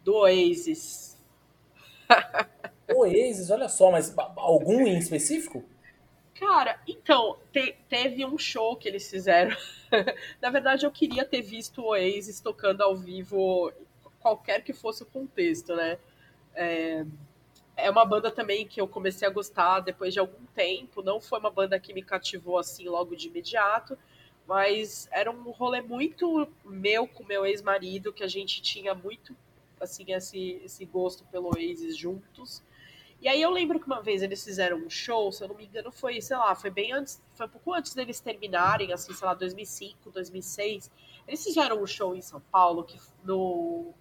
[0.04, 1.16] do Oasis.
[2.94, 5.64] Oasis, olha só, mas algum em específico?
[6.38, 9.56] Cara, então, te, teve um show que eles fizeram.
[10.40, 13.72] Na verdade, eu queria ter visto o Oasis tocando ao vivo,
[14.20, 15.98] qualquer que fosse o contexto, né?
[16.54, 17.04] É,
[17.76, 21.02] é uma banda também que eu comecei a gostar depois de algum tempo.
[21.02, 23.98] Não foi uma banda que me cativou assim logo de imediato,
[24.46, 29.36] mas era um rolê muito meu com meu ex-marido, que a gente tinha muito
[29.78, 32.62] assim esse, esse gosto pelo Oasis juntos.
[33.20, 35.64] E aí eu lembro que uma vez eles fizeram um show, se eu não me
[35.64, 39.26] engano, foi, sei lá, foi bem antes, foi um pouco antes deles terminarem, assim, sei
[39.26, 40.90] lá, 2005, 2006.
[41.26, 43.92] Eles fizeram um show em São Paulo, que no,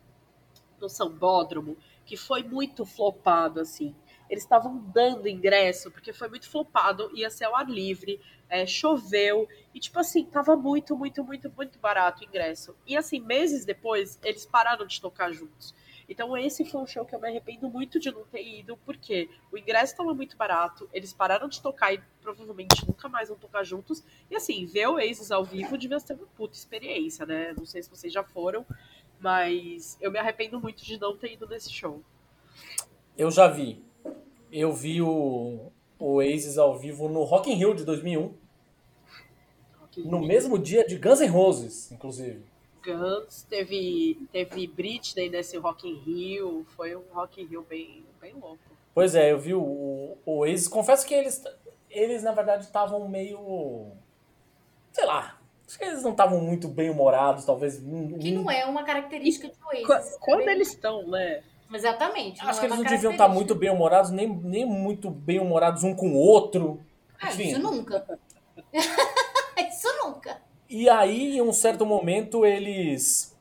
[0.80, 3.96] no São Bódromo, que foi muito flopado, assim.
[4.30, 9.48] Eles estavam dando ingresso, porque foi muito flopado, ia ser ao ar livre, é, choveu,
[9.74, 12.76] e tipo assim, tava muito, muito, muito, muito barato o ingresso.
[12.86, 15.74] E assim, meses depois, eles pararam de tocar juntos.
[16.08, 19.30] Então esse foi um show que eu me arrependo muito de não ter ido, porque
[19.52, 23.64] o ingresso estava muito barato, eles pararam de tocar e provavelmente nunca mais vão tocar
[23.64, 24.04] juntos.
[24.30, 27.54] E assim, ver o Aces ao vivo devia ser uma puta experiência, né?
[27.58, 28.66] Não sei se vocês já foram,
[29.26, 32.00] mas eu me arrependo muito de não ter ido nesse show.
[33.18, 33.84] Eu já vi.
[34.52, 38.32] Eu vi o, Oasis ao vivo no Rock in Rio de 2001.
[39.98, 42.46] no mesmo dia de Guns N' Roses, inclusive.
[42.84, 46.64] Guns, teve, teve Britney nesse Rock in Rio.
[46.76, 48.60] Foi um Rock in Rio bem, bem louco.
[48.94, 50.68] Pois é, eu vi o, o Oasis.
[50.68, 51.44] Confesso que eles,
[51.90, 53.88] eles na verdade, estavam meio.
[54.92, 55.42] Sei lá.
[55.68, 57.78] Acho que eles não estavam muito bem humorados, talvez.
[58.20, 60.14] Que não é uma característica de Oasis.
[60.16, 61.42] Qu- Quando eles estão, né?
[61.74, 62.40] Exatamente.
[62.42, 63.30] Acho é que eles uma não deviam estar característica.
[63.34, 66.80] muito bem humorados, nem, nem muito bem humorados um com o outro.
[67.20, 67.50] Ah, Enfim.
[67.50, 68.20] isso nunca.
[69.70, 70.42] isso nunca.
[70.70, 73.36] E aí, em um certo momento, eles.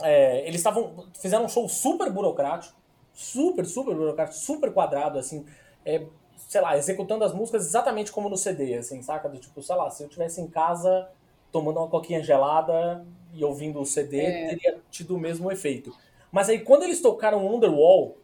[0.00, 1.06] é, eles estavam.
[1.20, 2.78] Fizeram um show super burocrático.
[3.12, 5.44] Super, super burocrático, super quadrado, assim.
[5.84, 6.06] é,
[6.48, 9.28] sei lá, executando as músicas exatamente como no CD, assim, saca?
[9.28, 11.08] Do tipo, sei lá, se eu tivesse em casa
[11.52, 14.48] tomando uma coquinha gelada e ouvindo o CD, É.
[14.50, 15.94] teria tido o mesmo efeito.
[16.32, 18.16] Mas aí, quando eles tocaram Wonderwall,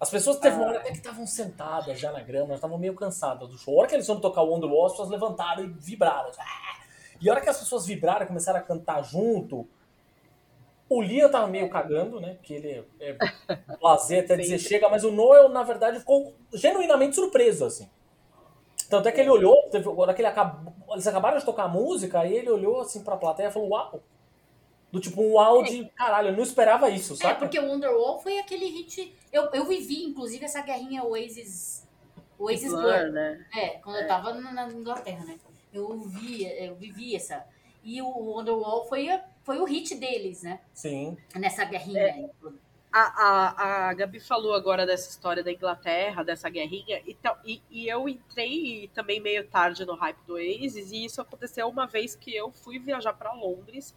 [0.00, 3.48] as pessoas teve uma hora até que estavam sentadas já na grama, estavam meio cansadas
[3.48, 3.74] do show.
[3.74, 6.30] A hora que eles foram tocar o Wonderwall, as pessoas levantaram e vibraram.
[6.38, 6.78] Ah!
[7.20, 9.66] E a hora que as pessoas vibraram e começaram a cantar junto,
[10.88, 12.34] o Liam tava meio cagando, né?
[12.34, 13.16] Porque ele é, é
[13.82, 17.88] lazer até dizer chega, mas o Noel, na verdade, ficou genuinamente surpreso, assim.
[18.88, 22.20] Tanto é que ele olhou, teve, que ele acabou, eles acabaram de tocar a música,
[22.20, 24.02] aí ele olhou assim pra plateia e falou, uau!
[24.90, 27.38] Do tipo, um uau de caralho, eu não esperava isso, É, sabe?
[27.40, 29.14] porque o Wonderwall foi aquele hit.
[29.30, 31.86] Eu, eu vivi, inclusive, essa guerrinha Oasis.
[32.38, 33.12] Oasis Blur, Blur.
[33.12, 33.46] né?
[33.54, 35.38] É, quando eu tava na, na Inglaterra, né?
[35.74, 37.44] Eu vi, eu vivi essa.
[37.84, 39.08] E o Wonderwall foi,
[39.42, 40.60] foi o hit deles, né?
[40.72, 41.18] Sim.
[41.34, 42.28] Nessa guerrinha É.
[43.00, 47.62] A, a, a Gabi falou agora dessa história da Inglaterra, dessa guerrinha, e, tal, e,
[47.70, 52.16] e eu entrei também meio tarde no hype do Oasis, e isso aconteceu uma vez
[52.16, 53.94] que eu fui viajar para Londres,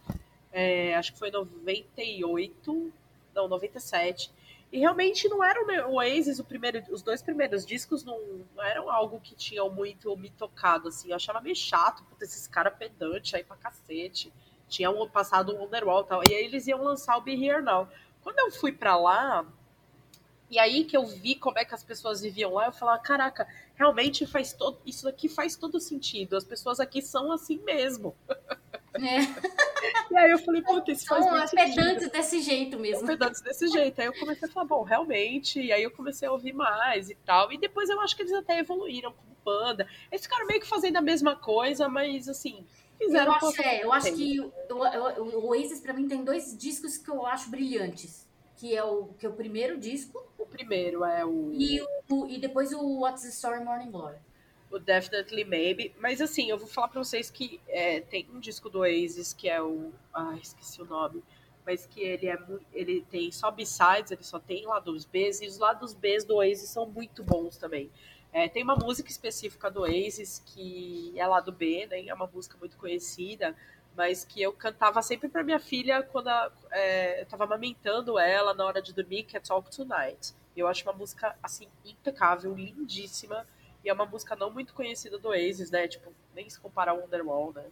[0.52, 2.92] é, acho que foi em 98,
[3.34, 4.30] não, 97,
[4.70, 8.20] e realmente não era o meu- o primeiro, os dois primeiros discos não,
[8.54, 12.46] não eram algo que tinham muito me tocado, assim, eu achava meio chato, puta, esses
[12.46, 14.32] caras pedantes aí pra cacete,
[14.68, 17.88] tinham passado o Wonderwall e tal, e aí eles iam lançar o Be Here Now.
[18.22, 19.44] Quando eu fui pra lá,
[20.50, 23.46] e aí que eu vi como é que as pessoas viviam lá, eu falava, caraca,
[23.74, 26.36] realmente faz todo, isso aqui faz todo sentido.
[26.36, 28.14] As pessoas aqui são assim mesmo.
[28.94, 29.22] É,
[30.10, 31.74] E aí eu falei, puta, isso faz são muito sentido.
[31.74, 33.06] pedantes desse jeito mesmo.
[33.06, 33.98] Pedantes desse jeito.
[34.00, 35.60] Aí eu comecei a falar, bom, realmente.
[35.60, 37.50] E aí eu comecei a ouvir mais e tal.
[37.50, 39.88] E depois eu acho que eles até evoluíram como banda.
[40.10, 42.64] Eles ficaram meio que fazendo a mesma coisa, mas assim,
[43.04, 46.56] fizeram Eu acho, é, eu acho que o, o, o Oasis, pra mim, tem dois
[46.56, 48.26] discos que eu acho brilhantes.
[48.56, 51.52] Que é o, que é o primeiro disco o primeiro é o.
[51.52, 54.16] e, o, e depois o What's the Story Morning Glory.
[54.70, 55.94] o Definitely Maybe.
[55.98, 59.48] Mas assim, eu vou falar pra vocês que é, tem um disco do Oasis que
[59.48, 59.92] é o.
[60.12, 61.22] Ah, esqueci o nome.
[61.64, 62.36] Mas que ele é
[62.72, 66.68] ele tem só B-sides, ele só tem lados B, e os lados B do Oasis
[66.70, 67.90] são muito bons também.
[68.32, 72.06] É, tem uma música específica do Oasis que é lado B, né?
[72.06, 73.54] É uma música muito conhecida,
[73.94, 78.54] mas que eu cantava sempre pra minha filha quando a- é, eu tava amamentando ela
[78.54, 80.34] na hora de dormir, que é Talk Tonight.
[80.56, 83.46] Eu acho uma música, assim, impecável, lindíssima.
[83.84, 85.86] E é uma música não muito conhecida do Oasis, né?
[85.88, 87.64] Tipo, nem se compara ao Wonderwall, né?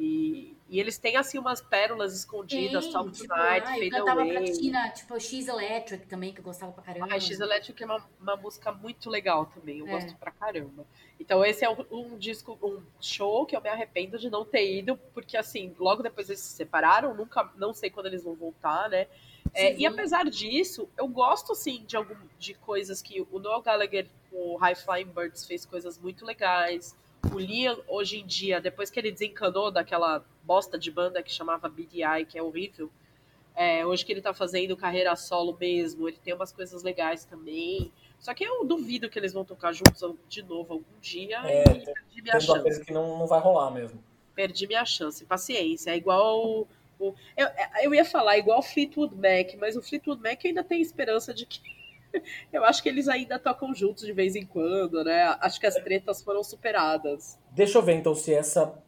[0.00, 3.90] E, e eles têm, assim, umas pérolas escondidas, Tem, Talk tipo, Tonight, ah, eu Fade
[3.90, 4.52] cantava pra Away.
[4.52, 7.14] Tina, tipo, X Electric também, que eu gostava pra caramba.
[7.14, 9.90] A X Electric é uma, uma música muito legal também, eu É.
[9.90, 10.86] gosto pra caramba.
[11.18, 14.78] Então esse é um, um disco, um show que eu me arrependo de não ter
[14.78, 18.88] ido, porque assim, logo depois eles se separaram, nunca, não sei quando eles vão voltar,
[18.88, 19.06] né?
[19.52, 24.08] É, e apesar disso, eu gosto sim de algum de coisas que o Noel Gallagher,
[24.32, 26.96] o High Flying Birds fez coisas muito legais.
[27.32, 31.68] O Liam, hoje em dia, depois que ele desencanou daquela bosta de banda que chamava
[31.68, 32.90] BDI, que é horrível,
[33.54, 37.92] é, hoje que ele tá fazendo carreira solo mesmo, ele tem umas coisas legais também.
[38.18, 41.64] Só que eu duvido que eles vão tocar juntos de novo algum dia É, e
[41.64, 42.62] tem- perdi minha Tem chance.
[42.62, 44.02] coisa que não, não vai rolar mesmo.
[44.34, 45.24] Perdi minha chance.
[45.24, 45.90] Paciência.
[45.90, 46.66] É igual.
[46.98, 47.48] O, eu,
[47.82, 51.46] eu ia falar igual o Fleetwood Mac, mas o Fleetwood Mac ainda tenho esperança de
[51.46, 51.60] que.
[52.52, 55.36] Eu acho que eles ainda tocam juntos de vez em quando, né?
[55.40, 57.38] Acho que as tretas foram superadas.
[57.50, 58.82] Deixa eu ver então se essa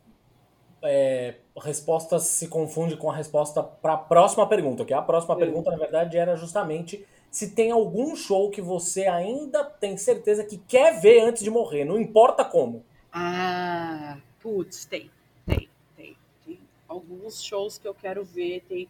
[0.83, 5.39] é, resposta se confunde com a resposta para a próxima pergunta, que a próxima Hum.
[5.39, 10.59] pergunta, na verdade, era justamente se tem algum show que você ainda tem certeza que
[10.59, 12.85] quer ver antes de morrer, não importa como.
[13.13, 15.11] Ah, putz, tem,
[15.47, 16.17] tem, tem.
[16.45, 16.59] Tem
[16.89, 18.89] alguns shows que eu quero ver, tem.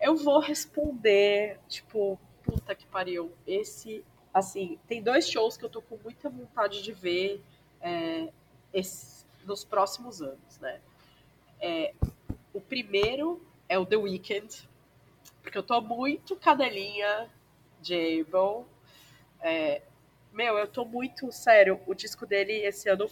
[0.00, 3.32] Eu vou responder, tipo, puta que pariu.
[3.46, 7.42] Esse, assim, tem dois shows que eu tô com muita vontade de ver
[7.80, 8.32] é,
[8.72, 10.80] esse- nos próximos anos, né?
[11.60, 11.94] É,
[12.52, 14.68] o primeiro é o The Weeknd,
[15.42, 17.30] porque eu tô muito cadelinha
[17.80, 18.66] de Able.
[19.40, 19.82] É,
[20.32, 21.80] meu, eu tô muito sério.
[21.86, 23.08] O disco dele esse ano,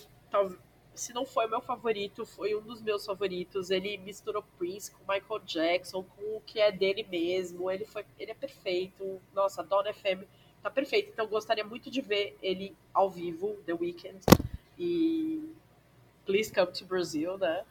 [0.97, 3.71] se não foi meu favorito, foi um dos meus favoritos.
[3.71, 7.71] Ele misturou Prince com Michael Jackson, com o que é dele mesmo.
[7.71, 9.21] Ele foi, ele é perfeito.
[9.35, 10.25] Nossa, a Donna FM
[10.63, 11.11] tá perfeito.
[11.13, 14.21] Então gostaria muito de ver ele ao vivo, The Weeknd.
[14.79, 15.55] E
[16.25, 17.65] Please Come to Brazil, né?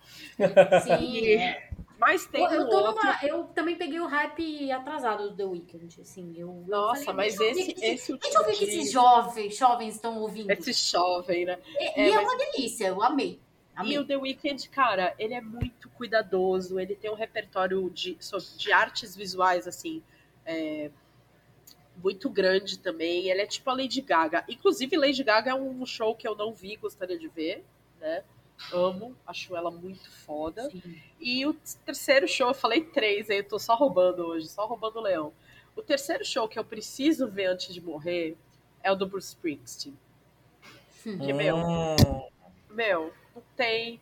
[0.84, 1.70] Sim, é.
[1.98, 2.96] Mas tem Eu, eu um outro.
[3.04, 6.34] numa- eu também peguei o hype atrasado do The Weeknd, assim.
[6.36, 8.92] Eu, eu Nossa, falei, mas eu esse, que esse Deixa eu ver o que esses
[8.92, 10.52] jovens, jovens estão ouvindo.
[10.52, 11.58] Esse jovem, né?
[11.80, 13.40] E, é, e é mas- uma delícia, eu amei.
[13.76, 13.94] Amei.
[13.94, 18.18] E o The Weeknd, cara, ele é muito cuidadoso, ele tem um repertório de,
[18.58, 20.02] de artes visuais, assim,
[20.46, 20.90] é,
[22.02, 23.30] muito grande também.
[23.30, 24.44] Ele é tipo a Lady Gaga.
[24.48, 27.66] Inclusive, Lady Gaga é um show que eu não vi, gostaria de ver,
[28.00, 28.24] né?
[28.72, 30.70] Amo, acho ela muito foda.
[30.70, 31.02] Sim.
[31.20, 31.54] E o
[31.86, 33.38] terceiro show, eu falei três, hein?
[33.38, 35.34] Eu tô só roubando hoje, só roubando o leão.
[35.76, 38.38] O terceiro show que eu preciso ver antes de morrer
[38.82, 39.98] é o do Bruce Springsteen.
[41.04, 41.96] Que, meu, Hum,
[42.72, 44.02] meu, não tem.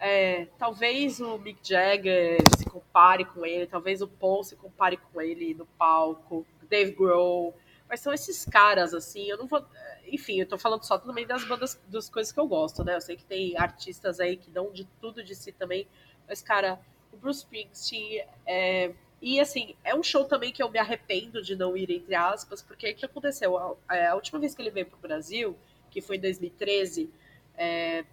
[0.00, 5.20] é, talvez o Mick Jagger se compare com ele, talvez o Paul se compare com
[5.20, 7.54] ele no palco, Dave Grohl,
[7.88, 9.24] mas são esses caras assim.
[9.24, 9.64] Eu não vou,
[10.06, 12.96] enfim, eu tô falando só também das bandas, das coisas que eu gosto, né?
[12.96, 15.86] Eu sei que tem artistas aí que dão de tudo de si também,
[16.26, 16.80] mas cara,
[17.12, 21.56] o Bruce Springsteen é, e assim, é um show também que eu me arrependo de
[21.56, 23.58] não ir, entre aspas, porque o que aconteceu?
[23.88, 25.56] A, a última vez que ele veio pro Brasil,
[25.90, 27.10] que foi em 2013,
[27.56, 28.04] é,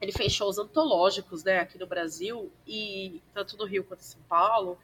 [0.00, 4.20] ele fez shows antológicos, né, aqui no Brasil, e tanto no Rio quanto em São
[4.28, 4.76] Paulo,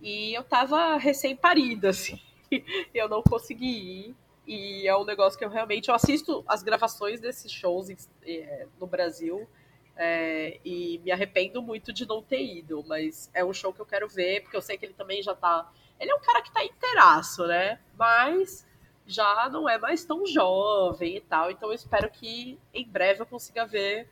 [0.00, 2.20] e eu tava recém-parida, assim,
[2.94, 7.20] eu não consegui ir, e é um negócio que eu realmente, eu assisto as gravações
[7.20, 7.88] desses shows
[8.26, 9.48] é, no Brasil,
[9.96, 13.86] é, e me arrependo muito de não ter ido, mas é um show que eu
[13.86, 16.52] quero ver, porque eu sei que ele também já tá, ele é um cara que
[16.52, 18.66] tá inteiraço, né, mas
[19.06, 23.26] já não é mais tão jovem e tal, então eu espero que em breve eu
[23.26, 24.08] consiga ver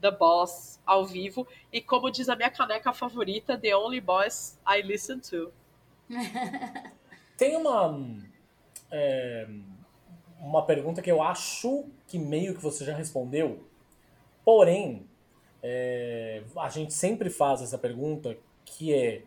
[0.00, 1.46] The Boss ao vivo.
[1.72, 5.52] E como diz a minha caneca favorita, The Only Boss I Listen to.
[7.38, 7.96] Tem uma,
[8.90, 9.48] é,
[10.40, 13.64] uma pergunta que eu acho que meio que você já respondeu,
[14.44, 15.08] porém,
[15.62, 19.22] é, a gente sempre faz essa pergunta, que é,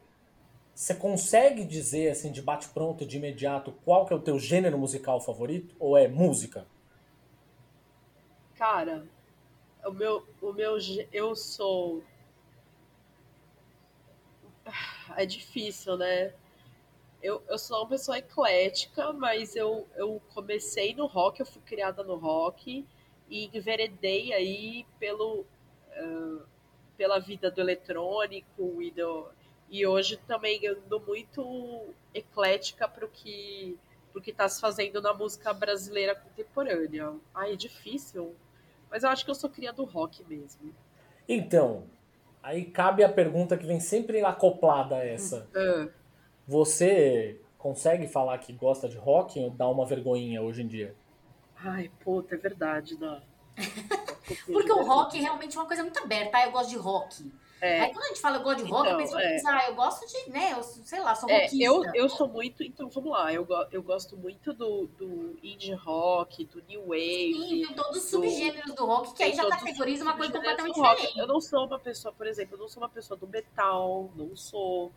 [0.75, 5.21] você consegue dizer, assim, de bate-pronto, de imediato, qual que é o teu gênero musical
[5.21, 5.73] favorito?
[5.79, 6.67] Ou é música?
[8.55, 9.07] Cara,
[9.85, 10.77] o meu, o meu,
[11.13, 12.03] eu sou.
[15.15, 16.33] É difícil, né?
[17.21, 22.03] Eu, eu sou uma pessoa eclética, mas eu, eu comecei no rock, eu fui criada
[22.03, 22.85] no rock
[23.29, 25.45] e enveredei aí pelo,
[25.93, 26.43] ah,
[26.97, 29.27] pela vida do eletrônico e do.
[29.69, 33.77] E hoje também ando muito eclética para o que
[34.11, 37.13] pro que está se fazendo na música brasileira contemporânea.
[37.33, 38.35] Ai, é difícil.
[38.89, 40.75] Mas eu acho que eu sou cria do rock mesmo.
[41.27, 41.85] Então,
[42.43, 45.47] aí cabe a pergunta que vem sempre acoplada a essa.
[45.55, 45.87] Ah,
[46.47, 50.95] Você consegue falar que gosta de rock ou dá uma vergonhinha hoje em dia?
[51.63, 53.21] Ai, puta, é verdade, não.
[54.51, 56.37] Porque o rock é realmente uma coisa muito aberta.
[56.37, 57.31] Ah, eu gosto de rock.
[57.59, 59.29] É, Aí quando a gente fala eu gosto de rock, Então, a pessoa é.
[59.33, 61.63] pensa, ah, eu gosto de, né, eu, sei lá, sou é, rockista.
[61.63, 62.63] eu, eu sou muito.
[62.63, 67.33] Então vamos lá, eu, go- eu gosto muito do, do indie rock, do new wave.
[67.33, 71.19] Sim, tem todos os subgêneros do rock, que aí já categoriza uma coisa completamente diferente.
[71.19, 74.35] Eu não sou uma pessoa, por exemplo, eu não sou uma pessoa do metal, não
[74.35, 74.91] sou.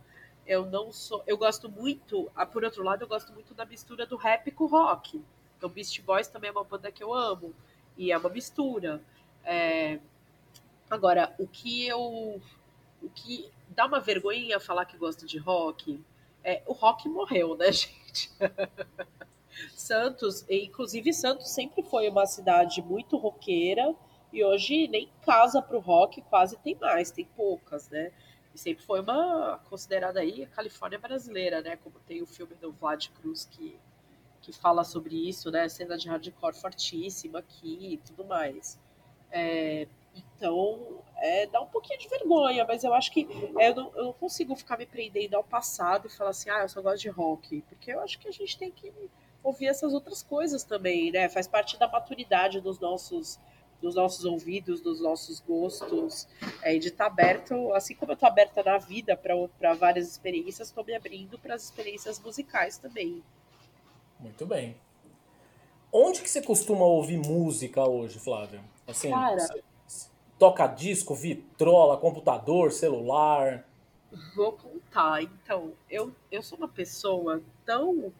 [0.45, 1.23] Eu não sou.
[1.27, 2.31] Eu gosto muito.
[2.35, 5.23] ah, Por outro lado, eu gosto muito da mistura do rap com o rock.
[5.57, 7.53] Então, Beast Boys também é uma banda que eu amo.
[7.97, 9.01] E é uma mistura.
[9.43, 9.99] É,
[10.89, 12.41] Agora, o que eu.
[13.01, 16.03] O que dá uma vergonha falar que gosta de rock
[16.43, 18.31] é o rock morreu, né, gente?
[19.73, 23.95] Santos, inclusive Santos sempre foi uma cidade muito roqueira
[24.33, 28.11] e hoje nem casa pro rock quase tem mais, tem poucas, né?
[28.55, 31.75] E sempre foi uma considerada aí a Califórnia brasileira, né?
[31.75, 33.77] Como tem o filme do Vlad Cruz que,
[34.41, 35.67] que fala sobre isso, né?
[35.67, 38.79] Cena de hardcore fortíssima aqui e tudo mais.
[39.29, 43.27] É, então, é, dá um pouquinho de vergonha, mas eu acho que
[43.59, 46.61] é, eu, não, eu não consigo ficar me prendendo ao passado e falar assim, ah,
[46.61, 47.61] eu só gosto de rock.
[47.63, 48.89] Porque eu acho que a gente tem que
[49.43, 51.27] ouvir essas outras coisas também, né?
[51.27, 53.37] Faz parte da maturidade dos nossos
[53.81, 56.27] dos nossos ouvidos, dos nossos gostos,
[56.61, 60.83] é, de estar aberto, assim como eu estou aberta na vida para várias experiências, estou
[60.83, 63.23] me abrindo para as experiências musicais também.
[64.19, 64.75] Muito bem.
[65.91, 68.61] Onde que você costuma ouvir música hoje, Flávia?
[68.87, 69.47] Assim, Cara.
[70.37, 73.65] toca disco, vitrola, computador, celular?
[74.35, 75.23] Vou contar.
[75.23, 78.11] Então, eu, eu sou uma pessoa tão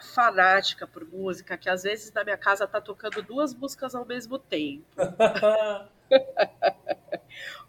[0.00, 4.38] fanática por música que às vezes na minha casa tá tocando duas músicas ao mesmo
[4.38, 4.84] tempo.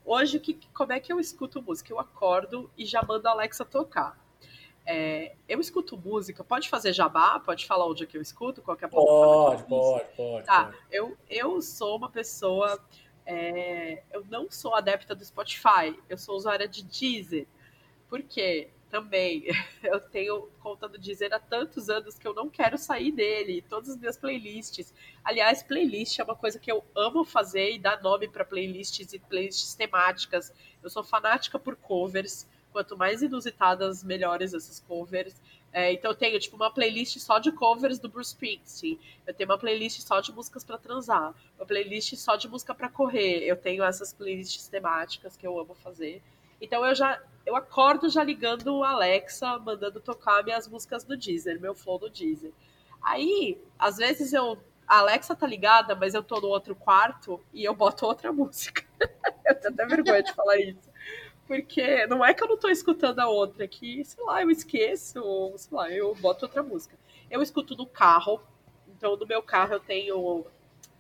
[0.03, 1.93] Hoje, que, como é que eu escuto música?
[1.93, 4.17] Eu acordo e já mando a Alexa tocar.
[4.86, 7.39] é, eu escuto música, pode fazer jabá?
[7.39, 8.61] Pode falar onde é que eu escuto?
[8.61, 10.45] Qualquer Pode, pode, pode.
[10.45, 10.77] Tá, pode.
[10.89, 12.79] Eu, eu sou uma pessoa.
[13.25, 17.47] É, eu não sou adepta do Spotify, eu sou usuária de Deezer.
[18.09, 18.71] Por quê?
[18.92, 19.46] Também,
[19.82, 23.64] eu tenho conta do Deezer há tantos anos que eu não quero sair dele.
[23.68, 24.94] Todas as minhas playlists.
[25.24, 29.20] Aliás, playlist é uma coisa que eu amo fazer e dar nome para playlists e
[29.20, 30.54] playlists temáticas.
[30.84, 32.46] Eu sou fanática por covers.
[32.74, 35.42] Quanto mais inusitadas, melhores essas covers.
[35.74, 39.00] É, então eu tenho tipo uma playlist só de covers do Bruce Springsteen.
[39.26, 42.89] Eu tenho uma playlist só de músicas para transar, uma playlist só de música para
[42.89, 43.44] correr.
[43.44, 46.22] Eu tenho essas playlists temáticas que eu amo fazer.
[46.62, 51.59] Então eu já eu acordo já ligando o Alexa, mandando tocar minhas músicas do Deezer,
[51.59, 52.53] meu flow do Deezer.
[53.01, 54.57] Aí, às vezes eu
[54.88, 58.84] a Alexa tá ligada, mas eu tô no outro quarto e eu boto outra música.
[59.45, 60.91] eu tenho até vergonha de falar isso.
[61.47, 64.51] Porque não é que eu não tô escutando a outra, é que, sei lá, eu
[64.51, 66.97] esqueço, ou sei lá, eu boto outra música.
[67.30, 68.41] Eu escuto no carro,
[68.88, 70.45] então no meu carro eu tenho.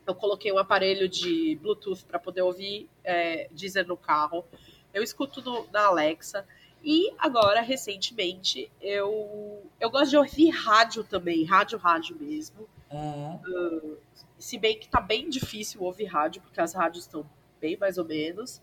[0.07, 4.45] Eu coloquei um aparelho de Bluetooth para poder ouvir é, Deezer no carro.
[4.93, 6.45] Eu escuto no, na Alexa.
[6.83, 12.67] E agora, recentemente, eu, eu gosto de ouvir rádio também, rádio, rádio mesmo.
[12.91, 13.35] Uhum.
[13.35, 13.97] Uh,
[14.39, 17.25] se bem que tá bem difícil ouvir rádio, porque as rádios estão
[17.59, 18.61] bem mais ou menos.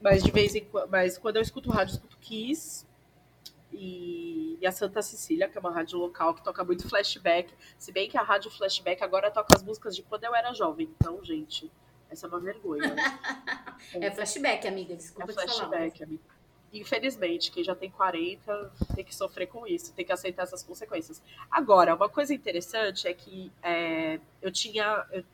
[0.00, 0.90] Mas de vez em quando.
[0.90, 2.86] Mas quando eu escuto rádio, eu escuto Kiss
[3.72, 7.52] e, e, a Santa Cecília, que é uma rádio local que toca muito flashback.
[7.78, 10.88] Se bem que a rádio flashback agora toca as músicas de quando eu era jovem.
[11.00, 11.70] Então, gente,
[12.10, 12.94] essa é uma vergonha.
[13.94, 14.96] é flashback, amiga.
[14.96, 16.22] Desculpa é flashback, amiga.
[16.72, 21.22] Infelizmente, quem já tem 40 tem que sofrer com isso, tem que aceitar essas consequências.
[21.50, 25.06] Agora, uma coisa interessante é que é, eu tinha.
[25.10, 25.24] Eu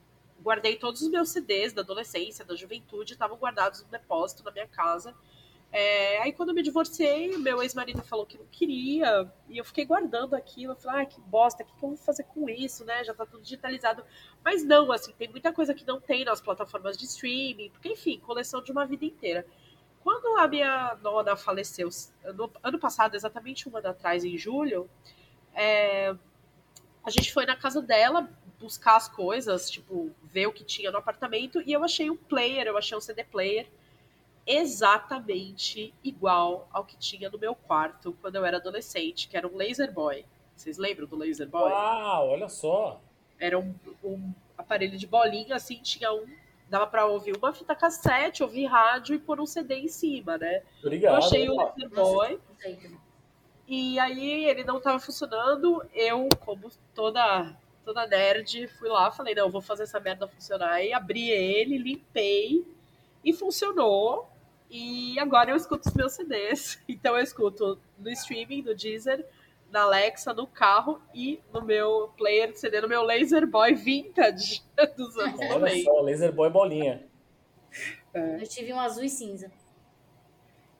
[0.40, 4.68] guardei todos os meus CDs da adolescência, da juventude, estavam guardados no depósito na minha
[4.68, 5.14] casa.
[5.76, 9.84] É, aí quando eu me divorciei, meu ex-marido falou que não queria, e eu fiquei
[9.84, 10.74] guardando aquilo.
[10.74, 13.02] Eu falei, ah, que bosta, o que, que eu vou fazer com isso, né?
[13.02, 14.04] Já tá tudo digitalizado.
[14.44, 18.20] Mas não, assim, tem muita coisa que não tem nas plataformas de streaming, porque, enfim,
[18.20, 19.44] coleção de uma vida inteira.
[20.00, 21.88] Quando a minha nona faleceu,
[22.36, 24.88] no ano passado, exatamente um ano atrás, em julho,
[25.52, 26.14] é,
[27.02, 30.98] a gente foi na casa dela, buscar as coisas, tipo, ver o que tinha no
[30.98, 33.68] apartamento, e eu achei um player, eu achei um CD player
[34.46, 39.56] exatamente igual ao que tinha no meu quarto quando eu era adolescente, que era um
[39.56, 40.24] Laser Boy.
[40.54, 41.70] Vocês lembram do Laser Boy?
[41.70, 43.00] Uau, olha só!
[43.38, 46.26] Era um, um aparelho de bolinha, assim, tinha um.
[46.68, 50.62] Dava pra ouvir uma fita cassete, ouvir rádio e pôr um CD em cima, né?
[50.80, 51.12] Obrigado.
[51.12, 52.40] Eu achei o Laser Boy.
[53.66, 55.84] E aí ele não estava funcionando.
[55.92, 60.82] Eu, como toda toda nerd, fui lá, falei, não, vou fazer essa merda funcionar.
[60.82, 62.64] E abri ele, limpei
[63.22, 64.28] e funcionou.
[64.70, 66.82] E agora eu escuto os meus CDs.
[66.88, 69.24] Então eu escuto no streaming, no Deezer,
[69.70, 74.62] na Alexa, no carro e no meu player de CD, no meu Laser Boy Vintage
[74.96, 75.82] dos anos Olha 90.
[75.82, 77.06] só, Laser Boy bolinha.
[78.12, 78.36] É.
[78.42, 79.50] Eu tive um azul e cinza.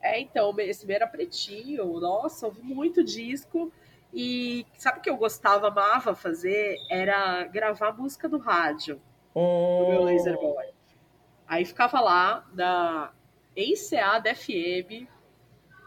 [0.01, 1.99] É, então, esse meu era pretinho.
[1.99, 3.73] Nossa, ouvi muito disco.
[4.13, 6.77] E sabe o que eu gostava, amava fazer?
[6.89, 9.01] Era gravar música no rádio.
[9.35, 9.81] Oh.
[9.81, 10.67] No meu Laser Boy.
[11.49, 13.13] Aí ficava lá na
[13.57, 15.07] ECA da FM.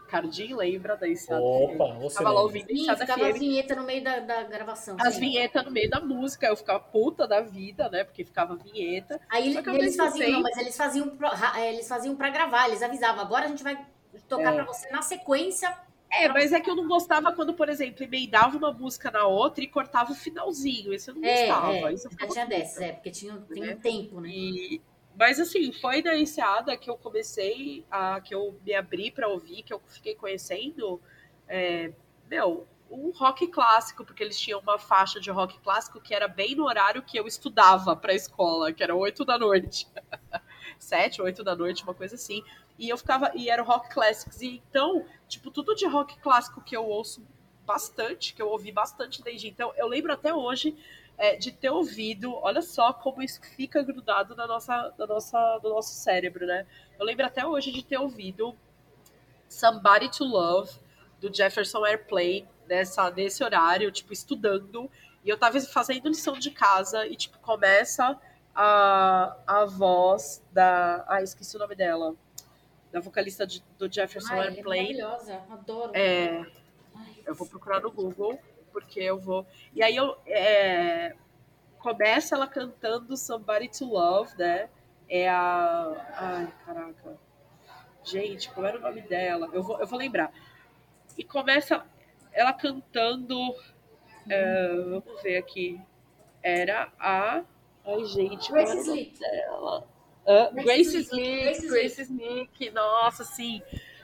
[0.08, 2.08] Cardinho lembra da ECA Opa, da FM.
[2.10, 4.96] Ficava lá ouvindo Sim, ficava a vinheta no meio da, da gravação.
[5.00, 6.46] As vinhetas no meio da música.
[6.46, 8.04] Eu ficava puta da vida, né?
[8.04, 9.20] Porque ficava vinheta.
[9.30, 11.18] Aí eles faziam, não, mas eles faziam,
[11.56, 12.68] é, eles faziam pra gravar.
[12.68, 13.86] Eles avisavam, agora a gente vai
[14.28, 14.54] tocar é.
[14.54, 15.76] pra você na sequência
[16.10, 19.62] é, mas é que eu não gostava quando, por exemplo, emendava uma música na outra
[19.62, 20.92] e cortava o finalzinho.
[20.92, 21.72] Isso eu não é, gostava.
[21.72, 23.76] É, Isso já tinha dessas, é, porque tinha, tinha um né?
[23.76, 24.30] tempo, né?
[24.30, 24.80] E,
[25.18, 29.64] mas assim, foi na enseada que eu comecei, a, que eu me abri para ouvir,
[29.64, 31.00] que eu fiquei conhecendo,
[31.48, 31.92] é,
[32.30, 36.54] meu, um rock clássico, porque eles tinham uma faixa de rock clássico que era bem
[36.54, 39.88] no horário que eu estudava para a escola, que era 8 da noite.
[40.78, 42.42] 7, 8 da noite, uma coisa assim.
[42.78, 43.32] E eu ficava.
[43.34, 44.40] E era rock classics.
[44.40, 47.26] E então, tipo, tudo de rock clássico que eu ouço
[47.66, 49.72] bastante, que eu ouvi bastante desde então.
[49.76, 50.76] Eu lembro até hoje
[51.18, 55.70] é, de ter ouvido, olha só como isso fica grudado na nossa, na nossa, no
[55.70, 56.64] nosso cérebro, né?
[56.98, 58.56] Eu lembro até hoje de ter ouvido
[59.48, 60.72] Somebody to Love,
[61.20, 64.88] do Jefferson Airplane, nessa, nesse horário, tipo, estudando.
[65.24, 68.16] E eu tava fazendo lição de casa e, tipo, começa
[68.54, 71.04] a, a voz da.
[71.08, 72.14] Ah, esqueci o nome dela
[72.92, 75.00] da vocalista de, do Jefferson Ai, Airplane.
[75.00, 75.92] É maravilhosa, adoro.
[75.94, 76.46] É,
[77.26, 78.38] eu vou procurar no Google,
[78.72, 79.46] porque eu vou.
[79.74, 81.14] E aí eu é,
[81.78, 84.68] começa ela cantando Somebody to Love, né?
[85.08, 86.06] É a.
[86.14, 87.18] Ai, caraca.
[88.04, 89.48] Gente, qual era o nome dela?
[89.52, 90.32] Eu vou, eu vou lembrar.
[91.16, 91.84] E começa.
[92.32, 93.50] ela cantando.
[93.50, 95.80] Uh, vamos ver aqui.
[96.42, 97.42] Era a.
[97.84, 99.18] Ai, gente, Grace Slick.
[99.18, 99.88] dela?
[100.26, 103.62] Uh, Grace Slick, Slick, Grace Slick, nossa, sim.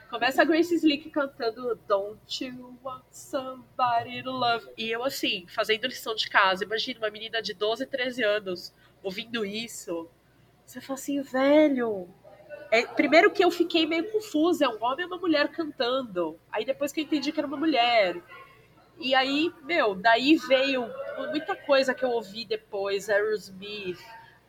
[0.09, 4.67] Começa a Grace Slick cantando Don't You Want Somebody to Love.
[4.77, 6.63] E eu, assim, fazendo lição de casa.
[6.63, 10.07] Imagina uma menina de 12, 13 anos ouvindo isso.
[10.65, 12.07] Você fala assim, velho.
[12.71, 16.39] É, primeiro que eu fiquei meio confusa, é um homem e uma mulher cantando.
[16.51, 18.21] Aí depois que eu entendi que era uma mulher.
[18.99, 20.89] E aí, meu, daí veio
[21.29, 23.99] muita coisa que eu ouvi depois, Aerosmith,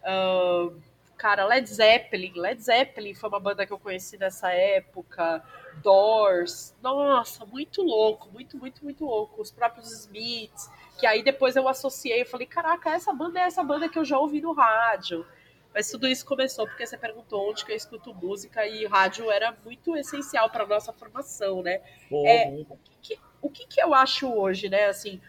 [0.03, 0.81] uh,
[1.17, 2.33] cara, Led Zeppelin.
[2.35, 5.43] Led Zeppelin foi uma banda que eu conheci nessa época.
[5.83, 6.75] Doors.
[6.83, 9.41] Nossa, muito louco, muito, muito, muito louco.
[9.41, 13.63] Os próprios Smiths, que aí depois eu associei, eu falei, caraca, essa banda é essa
[13.63, 15.27] banda que eu já ouvi no rádio.
[15.75, 19.55] Mas tudo isso começou porque você perguntou onde que eu escuto música e rádio era
[19.63, 21.83] muito essencial para nossa formação, né?
[22.11, 24.87] É, o que, que, o que, que eu acho hoje, né?
[24.87, 25.21] Assim,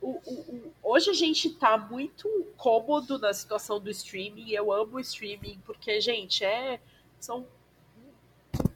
[0.00, 4.50] o, o, o, hoje a gente tá muito cômodo na situação do streaming.
[4.50, 6.80] Eu amo o streaming, porque, gente, é.
[7.18, 7.46] São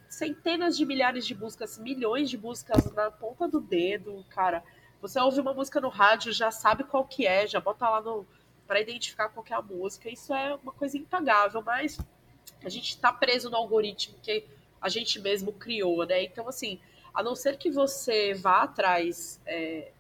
[0.09, 4.63] centenas de milhares de músicas, milhões de músicas na ponta do dedo, cara.
[5.01, 8.27] Você ouve uma música no rádio, já sabe qual que é, já bota lá no
[8.67, 10.09] para identificar qual é a música.
[10.09, 11.99] Isso é uma coisa impagável, mas
[12.65, 14.45] a gente está preso no algoritmo que
[14.81, 16.23] a gente mesmo criou, né?
[16.25, 16.81] Então, assim,
[17.13, 19.93] a não ser que você vá atrás é,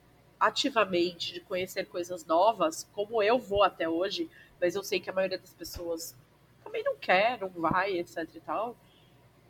[0.42, 4.28] ativamente de conhecer coisas novas, como eu vou até hoje,
[4.60, 6.16] mas eu sei que a maioria das pessoas
[6.64, 8.76] também não quer, não vai, etc e tal.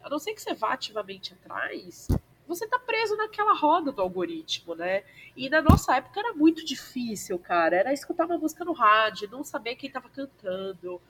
[0.03, 2.09] A não ser que você vá ativamente atrás,
[2.47, 5.03] você tá preso naquela roda do algoritmo, né?
[5.35, 7.75] E na nossa época era muito difícil, cara.
[7.75, 11.01] Era escutar uma música no rádio, não saber quem tava cantando, ou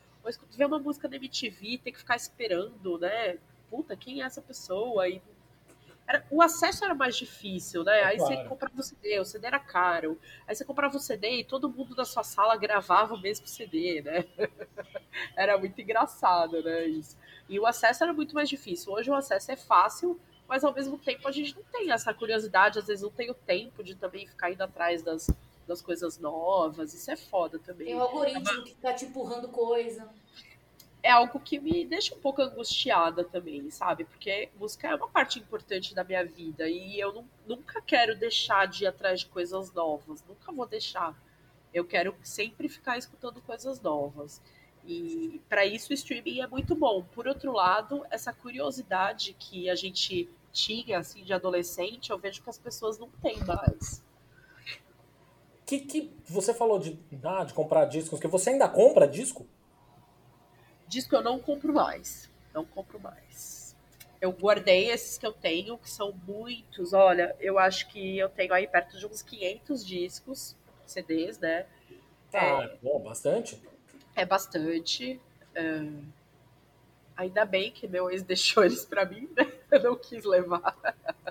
[0.56, 3.36] ver uma música na MTV, ter que ficar esperando, né?
[3.68, 5.08] Puta, quem é essa pessoa?
[5.08, 5.20] E
[6.12, 8.00] era, o acesso era mais difícil, né?
[8.00, 8.36] É Aí claro.
[8.36, 10.18] você comprava o CD, o CD era caro.
[10.46, 14.02] Aí você comprava o CD e todo mundo da sua sala gravava o mesmo CD,
[14.02, 14.24] né?
[15.34, 16.84] era muito engraçado, né?
[16.84, 17.16] Isso.
[17.48, 18.92] E o acesso era muito mais difícil.
[18.92, 22.78] Hoje o acesso é fácil, mas ao mesmo tempo a gente não tem essa curiosidade,
[22.78, 25.30] às vezes não tem o tempo de também ficar indo atrás das,
[25.66, 26.92] das coisas novas.
[26.92, 27.86] Isso é foda também.
[27.86, 28.64] Tem o algoritmo é uma...
[28.64, 30.10] que tá te empurrando coisa.
[31.02, 34.04] É algo que me deixa um pouco angustiada também, sabe?
[34.04, 38.66] Porque música é uma parte importante da minha vida e eu não, nunca quero deixar
[38.66, 40.24] de ir atrás de coisas novas.
[40.28, 41.14] Nunca vou deixar.
[41.74, 44.40] Eu quero sempre ficar escutando coisas novas.
[44.84, 47.02] E para isso o streaming é muito bom.
[47.02, 52.50] Por outro lado, essa curiosidade que a gente tinha assim de adolescente, eu vejo que
[52.50, 54.02] as pessoas não têm mais.
[55.64, 59.46] Que, que você falou de, ah, de comprar discos, que você ainda compra disco?
[60.92, 62.30] Disco eu não compro mais.
[62.52, 63.74] Não compro mais.
[64.20, 66.92] Eu guardei esses que eu tenho, que são muitos.
[66.92, 71.64] Olha, eu acho que eu tenho aí perto de uns 500 discos, CDs, né?
[72.30, 73.58] Ah, é, bom, bastante.
[74.14, 75.18] É bastante.
[75.54, 75.86] É...
[77.16, 79.50] Ainda bem que meu ex deixou eles para mim, né?
[79.70, 80.76] Eu não quis levar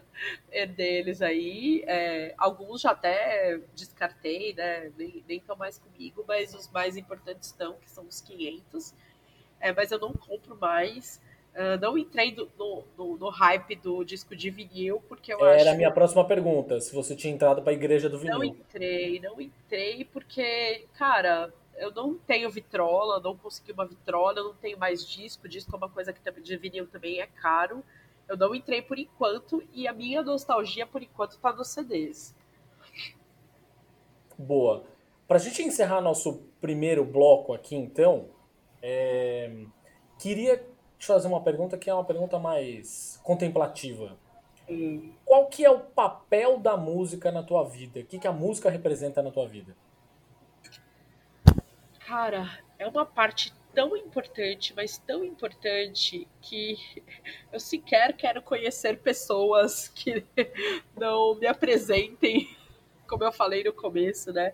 [0.76, 1.84] deles aí.
[1.86, 4.92] É, alguns já até descartei, né?
[4.98, 8.96] Nem estão mais comigo, mas os mais importantes estão, que são os 500.
[9.62, 11.22] É, mas eu não compro mais.
[11.54, 15.62] Uh, não entrei do, no, no, no, hype do disco de vinil, porque eu Era
[15.62, 15.70] acho...
[15.70, 18.38] a minha próxima pergunta, se você tinha entrado para a igreja do vinil.
[18.38, 24.46] Não entrei, não entrei, porque, cara, eu não tenho vitrola, não consegui uma vitrola, eu
[24.46, 25.48] não tenho mais disco.
[25.50, 27.84] Disco é uma coisa que de vinil também é caro.
[28.30, 32.34] Eu não entrei por enquanto e a minha nostalgia por enquanto tá nos CDs.
[34.38, 34.84] Boa.
[35.28, 38.30] Pra gente encerrar nosso primeiro bloco aqui, então,
[38.82, 39.66] é...
[40.20, 40.58] queria
[40.98, 44.18] te fazer uma pergunta que é uma pergunta mais contemplativa.
[44.70, 45.12] Hum.
[45.26, 48.00] Qual que é o papel da música na tua vida?
[48.00, 49.76] O que, que a música representa na tua vida?
[52.06, 56.78] Cara, é uma parte tão importante, mas tão importante que
[57.52, 60.24] eu sequer quero conhecer pessoas que
[60.96, 62.56] não me apresentem,
[63.08, 64.54] como eu falei no começo, né?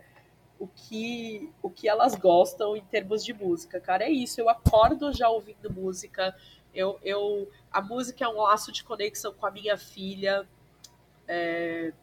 [0.59, 4.05] O que, o que elas gostam em termos de música, cara.
[4.05, 6.35] É isso, eu acordo já ouvindo música.
[6.73, 10.47] Eu, eu, a música é um laço de conexão com a minha filha,
[11.27, 11.93] é,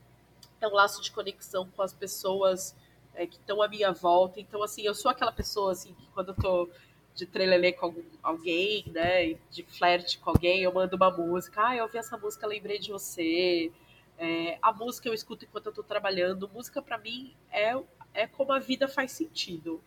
[0.60, 2.76] é um laço de conexão com as pessoas
[3.14, 4.40] é, que estão à minha volta.
[4.40, 6.68] Então, assim, eu sou aquela pessoa, assim, que quando eu tô
[7.14, 11.68] de trelelê com algum, alguém, né, de flerte com alguém, eu mando uma música.
[11.68, 13.70] Ah, eu ouvi essa música, lembrei de você.
[14.18, 16.48] É, a música eu escuto enquanto eu tô trabalhando.
[16.48, 17.76] Música, para mim, é,
[18.14, 19.82] é como a vida faz sentido.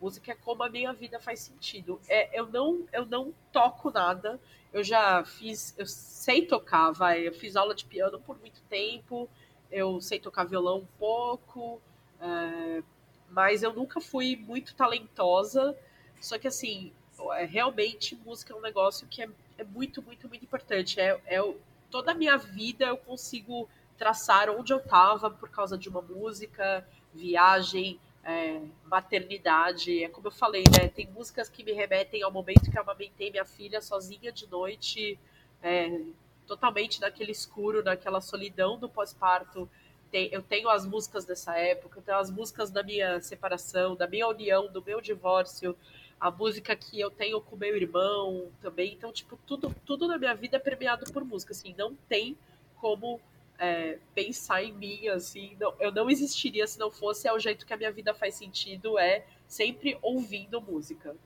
[0.00, 2.00] Música é como a minha vida faz sentido.
[2.08, 4.40] É, eu, não, eu não toco nada.
[4.72, 7.26] Eu já fiz, eu sei tocar, vai.
[7.26, 9.28] Eu fiz aula de piano por muito tempo
[9.74, 11.82] eu sei tocar violão um pouco,
[12.20, 12.82] é,
[13.28, 15.76] mas eu nunca fui muito talentosa.
[16.20, 16.92] Só que assim,
[17.32, 21.00] é, realmente música é um negócio que é, é muito, muito, muito importante.
[21.00, 21.54] É, é
[21.90, 23.68] toda a minha vida eu consigo
[23.98, 30.02] traçar onde eu estava por causa de uma música, viagem, é, maternidade.
[30.02, 30.88] É como eu falei, né?
[30.88, 35.18] Tem músicas que me remetem ao momento que eu amamentei minha filha sozinha de noite,
[35.62, 36.00] é,
[36.46, 39.68] totalmente naquele escuro, naquela solidão do pós-parto.
[40.12, 44.28] Eu tenho as músicas dessa época, eu tenho as músicas da minha separação, da minha
[44.28, 45.76] união, do meu divórcio,
[46.20, 48.92] a música que eu tenho com meu irmão também.
[48.92, 51.52] Então, tipo, tudo, tudo na minha vida é premiado por música.
[51.52, 52.38] Assim, não tem
[52.76, 53.20] como
[53.58, 57.64] é, pensar em mim, assim, não, eu não existiria se não fosse, é o jeito
[57.66, 61.16] que a minha vida faz sentido, é sempre ouvindo música.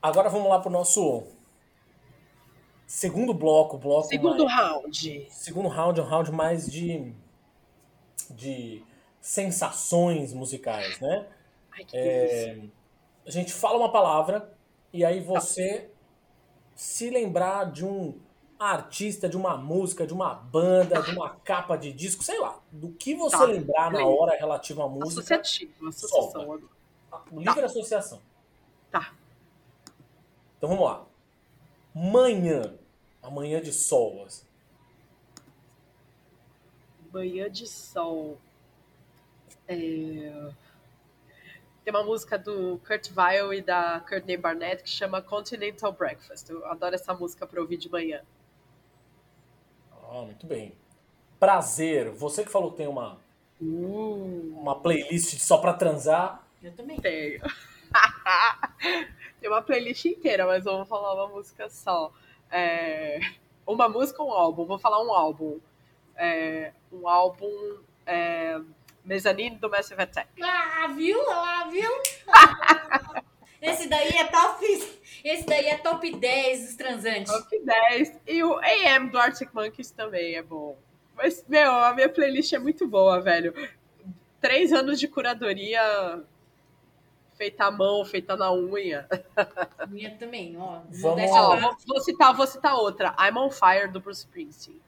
[0.00, 1.24] Agora vamos lá pro nosso
[2.86, 5.26] segundo bloco, bloco segundo mais, round.
[5.30, 7.14] Segundo round, um round mais de
[8.30, 8.82] de
[9.20, 11.26] sensações musicais, né?
[11.70, 12.58] Ai, que é,
[13.26, 14.52] a gente fala uma palavra
[14.92, 15.88] e aí você tá.
[16.74, 18.18] se lembrar de um
[18.70, 22.90] artista, de uma música, de uma banda, de uma capa de disco, sei lá, do
[22.92, 23.44] que você tá.
[23.44, 25.20] lembrar na hora relativo à música.
[25.20, 26.60] Associativo, associação.
[27.32, 27.66] Livre tá.
[27.66, 28.22] associação.
[28.90, 29.12] Tá.
[30.56, 31.04] Então vamos lá.
[31.94, 32.74] Manhã.
[33.22, 34.24] Amanhã de sol.
[34.24, 34.46] Assim.
[37.12, 38.38] Manhã de sol.
[39.68, 40.52] É...
[41.84, 46.48] Tem uma música do Kurt Weill e da Courtney Barnett que chama Continental Breakfast.
[46.48, 48.22] Eu adoro essa música para ouvir de manhã.
[50.14, 50.76] Ah, muito bem.
[51.40, 52.10] Prazer.
[52.10, 53.18] Você que falou que tem uma,
[53.58, 54.58] uh.
[54.58, 56.46] uma playlist só pra transar.
[56.62, 57.40] Eu também tenho.
[59.40, 62.12] tem uma playlist inteira, mas eu vou falar uma música só.
[62.50, 63.20] É...
[63.66, 64.66] Uma música ou um álbum?
[64.66, 65.58] Vou falar um álbum.
[66.14, 66.74] É...
[66.92, 67.78] Um álbum.
[68.04, 68.60] É...
[69.02, 70.28] Mezzanine do Massive Attack.
[70.42, 71.18] Ah, viu?
[71.30, 71.90] Ah, viu?
[73.62, 75.01] Esse daí é top.
[75.24, 77.32] Esse daí é top 10 dos transantes.
[77.32, 78.20] Top 10.
[78.26, 80.76] E o AM do Arctic Monkeys também é bom.
[81.14, 83.54] Mas, meu, a minha playlist é muito boa, velho.
[84.40, 86.22] Três anos de curadoria
[87.36, 89.06] feita à mão, feita na unha.
[89.88, 90.80] Minha também, ó.
[90.90, 93.14] Vamos ó, vou, vou, citar, vou citar outra.
[93.18, 94.80] I'm on Fire do Bruce Springsteen.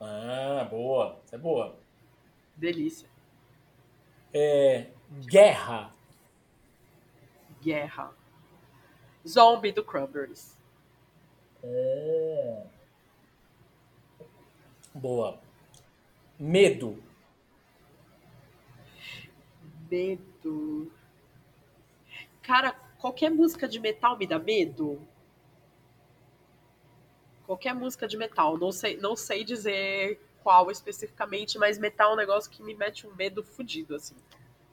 [0.00, 1.18] Ah, boa.
[1.32, 1.76] É boa.
[2.56, 3.08] Delícia.
[4.32, 4.86] É,
[5.26, 5.92] guerra
[7.60, 8.12] guerra.
[9.26, 10.56] Zombie do Cranberries.
[11.62, 12.62] É.
[14.94, 15.38] Boa.
[16.38, 17.02] Medo.
[19.90, 20.90] Medo.
[22.42, 25.00] Cara, qualquer música de metal me dá medo.
[27.46, 28.56] Qualquer música de metal.
[28.58, 33.06] Não sei, não sei dizer qual especificamente, mas metal é um negócio que me mete
[33.06, 34.16] um medo fudido, assim.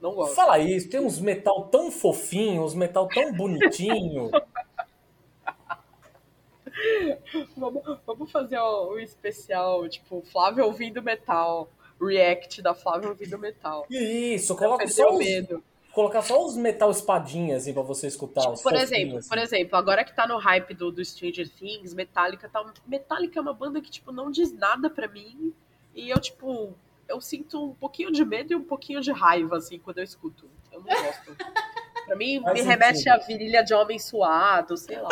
[0.05, 0.35] Não gosto.
[0.35, 4.29] Fala isso, tem uns metal tão fofinho, uns metal tão bonitinho.
[7.57, 11.67] vamos, vamos fazer o, o especial, tipo, Flávio ouvindo metal.
[11.99, 13.87] React da Flávia ouvindo metal.
[13.89, 15.63] Isso, coloca só os, medo.
[15.91, 18.41] Colocar só os metal espadinhas assim, pra você escutar.
[18.41, 19.29] Tipo, por exemplo, assim.
[19.29, 22.63] por exemplo, agora que tá no hype do, do Stranger Things, Metallica tá.
[22.85, 25.51] Metallica é uma banda que, tipo, não diz nada pra mim.
[25.95, 26.75] E eu, tipo,
[27.07, 30.49] eu sinto um pouquinho de medo e um pouquinho de raiva, assim, quando eu escuto.
[30.71, 31.35] Eu não gosto.
[32.05, 32.79] Pra mim, Faz me sentido.
[32.81, 35.09] remete a virilha de homem suado, sei lá.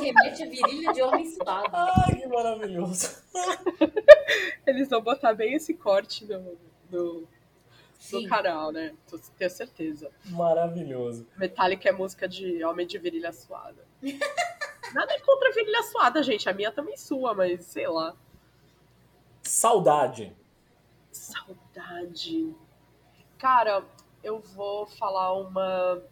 [0.00, 1.68] remete a virilha de homem suado.
[1.72, 3.22] Ai, que maravilhoso.
[4.66, 6.58] Eles vão botar bem esse corte no,
[6.90, 7.28] no,
[8.12, 8.94] no canal, né?
[9.38, 10.10] Tenho certeza.
[10.26, 11.26] Maravilhoso.
[11.36, 13.84] Metallica é música de homem de virilha suada.
[14.92, 16.48] Nada contra a virilha suada, gente.
[16.48, 18.14] A minha também sua, mas sei lá.
[19.42, 20.36] Saudade.
[21.10, 22.54] Saudade.
[23.38, 23.84] Cara,
[24.22, 26.02] eu vou falar uma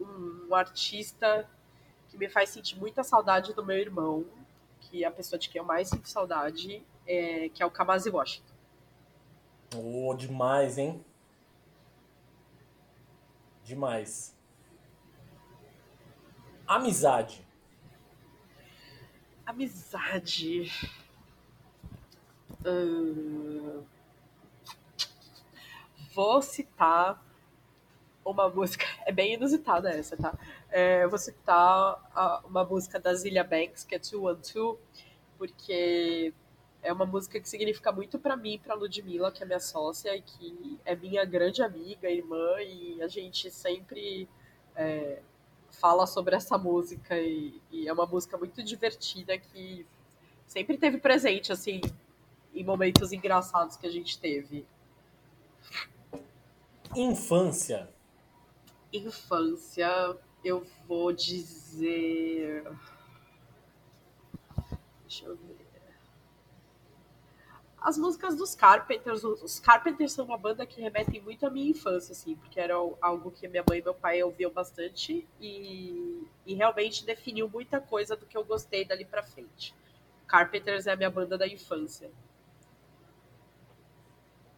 [0.00, 1.48] um artista
[2.08, 4.26] que me faz sentir muita saudade do meu irmão,
[4.80, 8.10] que é a pessoa de quem eu mais sinto saudade, é, que é o Kamasi
[8.10, 8.52] Washington.
[9.74, 11.02] Oh, demais, hein?
[13.64, 14.36] Demais.
[16.66, 17.46] Amizade.
[19.46, 20.70] Amizade.
[26.14, 27.22] Vou citar
[28.24, 30.36] uma música, é bem inusitada essa, tá?
[30.70, 34.78] É, vou citar uma música da Zilia Banks, que é 212,
[35.38, 36.32] porque
[36.82, 40.22] é uma música que significa muito para mim, para Ludmilla, que é minha sócia e
[40.22, 44.28] que é minha grande amiga, irmã, e a gente sempre
[44.74, 45.20] é,
[45.70, 49.86] fala sobre essa música e, e, é uma música muito divertida que
[50.46, 51.80] sempre teve presente, assim,
[52.54, 54.66] em momentos engraçados que a gente teve.
[56.94, 57.88] Infância.
[58.92, 62.64] Infância, eu vou dizer.
[65.02, 65.62] Deixa eu ver.
[67.82, 72.12] As músicas dos Carpenters, os Carpenters são uma banda que remetem muito à minha infância,
[72.12, 77.04] assim, porque era algo que minha mãe e meu pai ouviam bastante e, e realmente
[77.04, 79.74] definiu muita coisa do que eu gostei dali pra frente.
[80.28, 82.08] Carpenters é a minha banda da infância.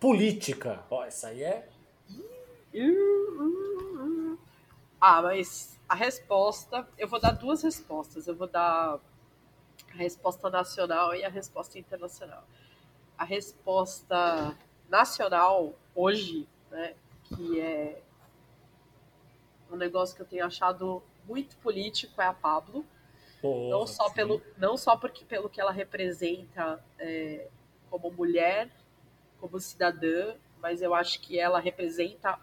[0.05, 0.85] Política.
[0.91, 1.67] Ó, essa aí é.
[5.01, 6.87] Ah, mas a resposta.
[6.99, 8.27] Eu vou dar duas respostas.
[8.27, 9.01] Eu vou dar
[9.91, 12.45] a resposta nacional e a resposta internacional.
[13.17, 14.55] A resposta
[14.91, 16.95] nacional, hoje, né,
[17.25, 18.03] que é
[19.71, 22.85] um negócio que eu tenho achado muito político, é a Pablo.
[23.41, 24.15] Porra, não só sim.
[24.15, 27.49] pelo não só porque pelo que ela representa é,
[27.89, 28.69] como mulher
[29.45, 32.41] como cidadã mas eu acho que ela representa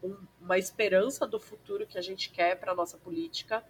[0.00, 3.64] um- uma esperança do futuro que a gente quer para nossa política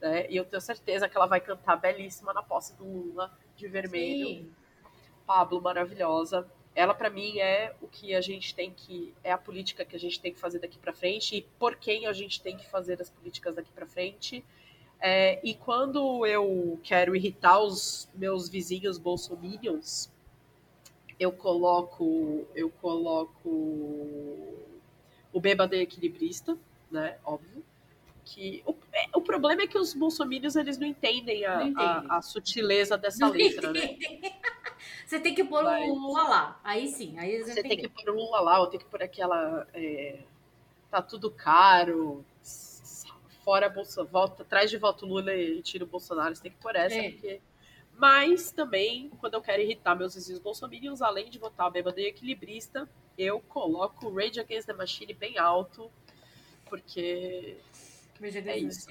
[0.00, 0.26] né?
[0.30, 4.26] e eu tenho certeza que ela vai cantar belíssima na posse do Lula de vermelho
[4.26, 4.52] Sim.
[5.26, 9.84] Pablo maravilhosa ela para mim é o que a gente tem que é a política
[9.84, 12.56] que a gente tem que fazer daqui para frente e por quem a gente tem
[12.56, 14.42] que fazer as políticas daqui para frente
[14.98, 20.10] é, e quando eu quero irritar os meus vizinhos bolsominions,
[21.20, 23.48] eu coloco eu coloco
[25.32, 26.56] o bêbado equilibrista,
[26.90, 27.18] né?
[27.24, 27.62] Óbvio.
[28.24, 31.86] Que o, é, o problema é que os bolsominions eles não entendem a, Não entendem.
[31.86, 33.84] a- a sutileza dessa Não letra, né?
[33.84, 34.32] entendem.
[35.06, 36.60] Você tem que pôr Mas- o Lula lá.
[36.64, 39.02] Aí sim, aí eles Você tem que pôr o Lula lá, ou tem que pôr
[39.02, 39.66] aquela.
[39.74, 40.20] é,
[40.90, 42.24] tá tudo caro.
[43.44, 46.58] Fora Bolsonaro, volta, atrás de volta o Lula e tira o Bolsonaro, você tem que
[46.58, 47.10] pôr essa, É.
[47.10, 47.40] porque.
[48.00, 52.06] Mas também, quando eu quero irritar meus vizinhos bolsominions, além de votar o bêbado e
[52.06, 52.88] equilibrista,
[53.18, 55.90] eu coloco o Rage Against the Machine bem alto,
[56.64, 57.58] porque
[58.52, 58.90] É isso.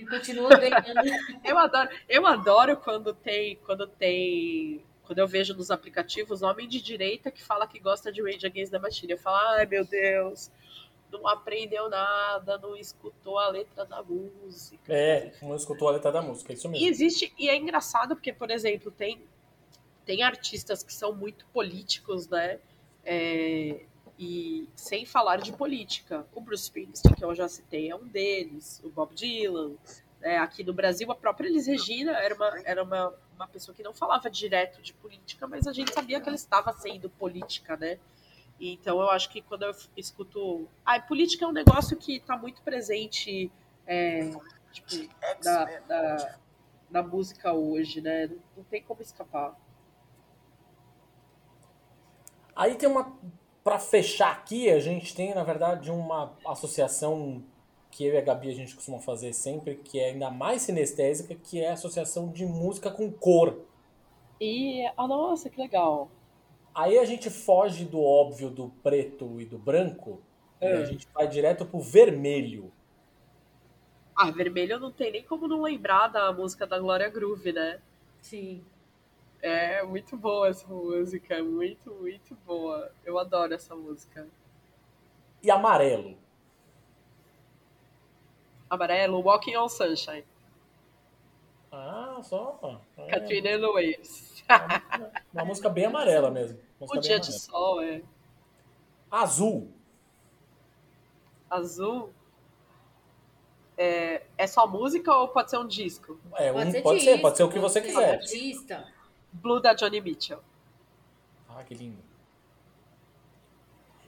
[1.44, 6.82] Eu adoro, eu adoro quando tem, quando tem, quando eu vejo nos aplicativos homem de
[6.82, 9.14] direita que fala que gosta de Rage Against the Machine.
[9.14, 10.52] Eu falo, ai meu Deus,
[11.12, 14.94] não aprendeu nada, não escutou a letra da música.
[14.94, 16.88] É, não escutou a letra da música, é isso E mesmo.
[16.88, 19.22] existe, e é engraçado porque, por exemplo, tem,
[20.06, 22.60] tem artistas que são muito políticos, né?
[23.04, 23.82] É,
[24.18, 26.26] e sem falar de política.
[26.36, 28.82] O Bruce Springsteen, que eu já citei, é um deles.
[28.84, 29.72] O Bob Dylan.
[30.20, 30.38] né?
[30.38, 33.94] aqui no Brasil, a própria Elis Regina era, uma, era uma, uma pessoa que não
[33.94, 37.98] falava direto de política, mas a gente sabia que ela estava sendo política, né?
[38.60, 40.68] Então eu acho que quando eu escuto.
[40.86, 43.52] Ah, política é um negócio que está muito presente
[43.88, 44.30] é,
[44.72, 45.10] tipo,
[45.44, 46.36] na, na,
[46.92, 48.28] na música hoje, né?
[48.28, 49.58] Não, não tem como escapar.
[52.56, 53.18] Aí tem uma.
[53.64, 57.44] Pra fechar aqui, a gente tem, na verdade, uma associação
[57.92, 61.36] que eu e a Gabi a gente costuma fazer sempre, que é ainda mais sinestésica,
[61.36, 63.66] que é a associação de música com cor.
[64.40, 66.10] E, ah, nossa, que legal.
[66.80, 70.22] Aí a gente foge do óbvio do preto e do branco,
[70.62, 70.78] e É.
[70.78, 72.72] a gente vai direto pro vermelho.
[74.16, 77.82] Ah, vermelho não tem nem como não lembrar da música da Glória Groove, né?
[78.22, 78.64] Sim.
[79.42, 82.90] É muito boa essa música, muito, muito boa.
[83.04, 84.26] Eu adoro essa música.
[85.44, 86.18] E amarelo.
[88.70, 90.24] Amarelo, Walking on Sunshine,
[91.72, 92.82] Ah, só.
[92.98, 94.44] É, Katrina and the Waves.
[95.34, 96.58] uma música bem amarela mesmo.
[96.80, 97.40] O Dia de amarela.
[97.40, 98.02] Sol, é.
[99.12, 99.72] Azul.
[101.50, 102.14] Azul.
[103.78, 106.20] É, é só música ou pode ser um disco?
[106.36, 108.16] É, Pode um- ser pode disco, ser, pode ser o que você quiser.
[108.16, 108.94] Artista.
[109.32, 110.42] Blue da Johnny Mitchell.
[111.48, 111.98] Ah, que lindo.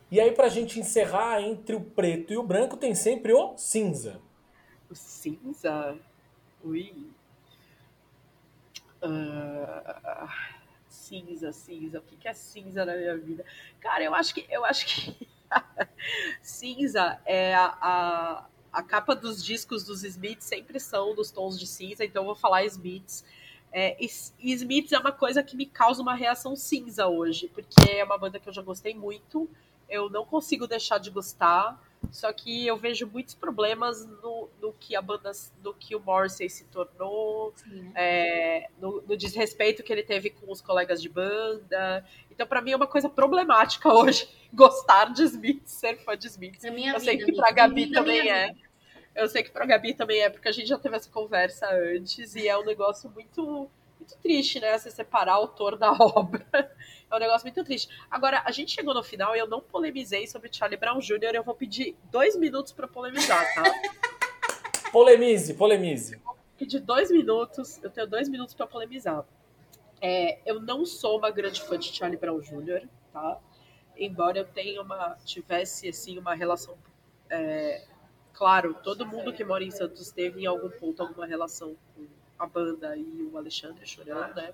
[0.09, 4.19] E aí, pra gente encerrar, entre o preto e o branco, tem sempre o cinza.
[4.89, 5.97] O cinza?
[6.63, 7.09] Ui.
[9.01, 10.60] Ah,
[10.91, 11.99] cinza, cinza.
[11.99, 13.45] O que é cinza na minha vida?
[13.79, 15.27] Cara, eu acho que eu acho que
[16.41, 21.65] cinza é a, a, a capa dos discos dos Smiths sempre são dos tons de
[21.65, 23.23] cinza, então eu vou falar Smiths.
[23.73, 28.03] É, e Smiths é uma coisa que me causa uma reação cinza hoje, porque é
[28.03, 29.49] uma banda que eu já gostei muito,
[29.89, 31.81] eu não consigo deixar de gostar.
[32.09, 35.31] Só que eu vejo muitos problemas no, no que a banda,
[35.63, 37.53] no que o Morrissey se tornou,
[37.95, 42.05] é, no, no desrespeito que ele teve com os colegas de banda.
[42.29, 46.63] Então, pra mim, é uma coisa problemática hoje gostar de Smith, ser fã de Smith.
[46.63, 47.11] É minha Eu vida.
[47.11, 48.47] sei que pra Gabi à também é.
[48.47, 48.59] vida.
[49.13, 52.35] Eu sei que pra Gabi também é, porque a gente já teve essa conversa antes
[52.35, 53.69] e é um negócio muito,
[54.01, 54.77] muito triste, né?
[54.77, 56.45] Você separar o autor da obra.
[57.09, 57.89] É um negócio muito triste.
[58.09, 61.35] Agora, a gente chegou no final e eu não polemizei sobre Charlie Brown Jr.
[61.35, 63.63] Eu vou pedir dois minutos para polemizar, tá?
[64.91, 66.17] Polemize, polemize.
[66.17, 67.81] vou pedir dois minutos.
[67.81, 69.23] Eu tenho dois minutos para polemizar.
[70.01, 73.39] É, eu não sou uma grande fã de Charlie Brown Jr., tá?
[73.95, 76.77] Embora eu tenha uma tivesse assim uma relação
[77.29, 77.85] é,
[78.33, 82.05] claro, todo mundo que mora em Santos teve em algum ponto alguma relação com
[82.41, 84.53] a banda e o Alexandre Chorão, né?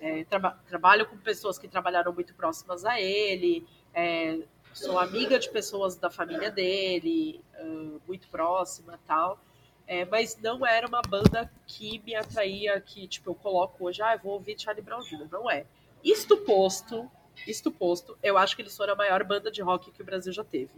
[0.00, 4.40] É, traba trabalho com pessoas que trabalharam muito próximas a ele, é,
[4.72, 9.40] sou amiga de pessoas da família dele, uh, muito próxima tal.
[9.86, 14.14] É, mas não era uma banda que me atraía, que tipo, eu coloco hoje, ah,
[14.14, 15.26] eu vou ouvir Charlie Brown Jr.
[15.30, 15.64] Não é.
[16.04, 17.10] Isto posto,
[17.46, 20.32] isto posto, eu acho que eles foram a maior banda de rock que o Brasil
[20.32, 20.72] já teve.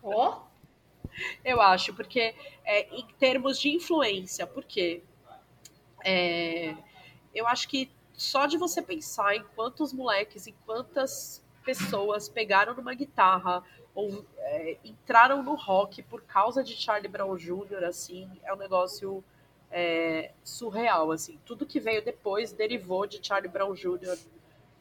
[0.00, 0.42] Ó,
[1.44, 5.02] Eu acho, porque é, em termos de influência, porque
[6.04, 6.74] é,
[7.34, 12.94] eu acho que só de você pensar em quantos moleques, em quantas pessoas pegaram numa
[12.94, 13.62] guitarra
[13.94, 19.22] ou é, entraram no rock por causa de Charlie Brown Jr., assim, é um negócio
[19.70, 21.38] é, surreal, assim.
[21.44, 24.18] Tudo que veio depois derivou de Charlie Brown Jr.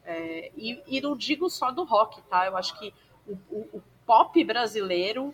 [0.04, 2.46] É, e, e não digo só do rock, tá?
[2.48, 2.94] Eu acho que
[3.28, 5.34] o, o- o pop brasileiro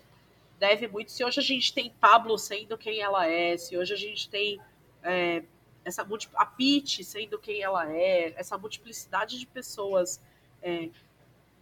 [0.59, 1.11] deve muito.
[1.11, 4.59] Se hoje a gente tem Pablo sendo quem ela é, se hoje a gente tem
[5.03, 5.43] é,
[5.86, 6.05] essa
[6.36, 10.19] a Pete sendo quem ela é, essa multiplicidade de pessoas.
[10.61, 10.89] é,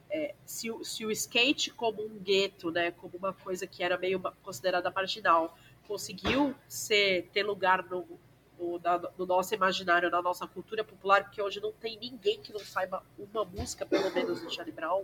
[0.10, 4.20] é, se, se o skate como um gueto, né, como uma coisa que era meio
[4.44, 5.58] considerada marginal,
[5.88, 8.06] conseguiu ser ter lugar no,
[8.60, 12.54] no, na- no nosso imaginário, na nossa cultura popular, porque hoje não tem ninguém que
[12.54, 15.04] não saiba uma música, pelo menos, do Charlie Brown,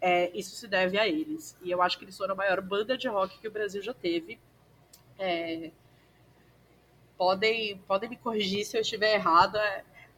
[0.00, 1.56] é, isso se deve a eles.
[1.62, 3.94] E eu acho que eles foram a maior banda de rock que o Brasil já
[3.94, 4.38] teve.
[5.18, 5.70] É,
[7.18, 9.60] podem, podem me corrigir se eu estiver errada,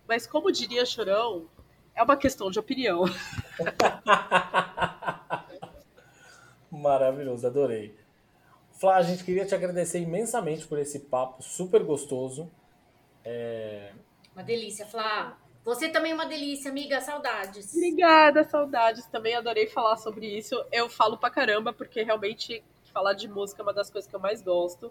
[0.06, 1.48] mas como diria Chorão,
[1.94, 3.04] é uma questão de opinião.
[6.70, 7.98] Maravilhoso, adorei.
[8.72, 12.50] Flá, a gente queria te agradecer imensamente por esse papo super gostoso.
[14.34, 15.36] uma delícia, Flá.
[15.64, 17.00] Você também é uma delícia, amiga.
[17.00, 17.74] Saudades.
[17.74, 19.04] Obrigada, saudades.
[19.06, 20.54] Também adorei falar sobre isso.
[20.72, 24.20] Eu falo pra caramba, porque realmente falar de música é uma das coisas que eu
[24.20, 24.90] mais gosto.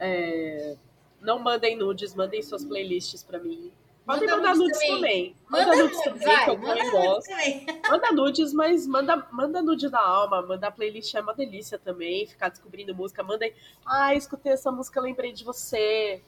[0.00, 0.76] É,
[1.20, 3.72] Não mandem nudes, mandem suas playlists pra mim.
[4.06, 4.94] Podem Manda mandar nudes nudes também.
[4.94, 5.36] também.
[5.50, 6.44] Manda nudes nudes, também, vai.
[6.44, 7.28] que eu Manda nudes gosto.
[7.28, 7.66] também.
[7.90, 10.40] Manda nudes, mas manda, manda nude da alma.
[10.40, 12.26] Manda playlist é uma delícia também.
[12.26, 13.22] Ficar descobrindo música.
[13.22, 13.52] Mandem.
[13.84, 16.22] Ah, escutei essa música, lembrei de você.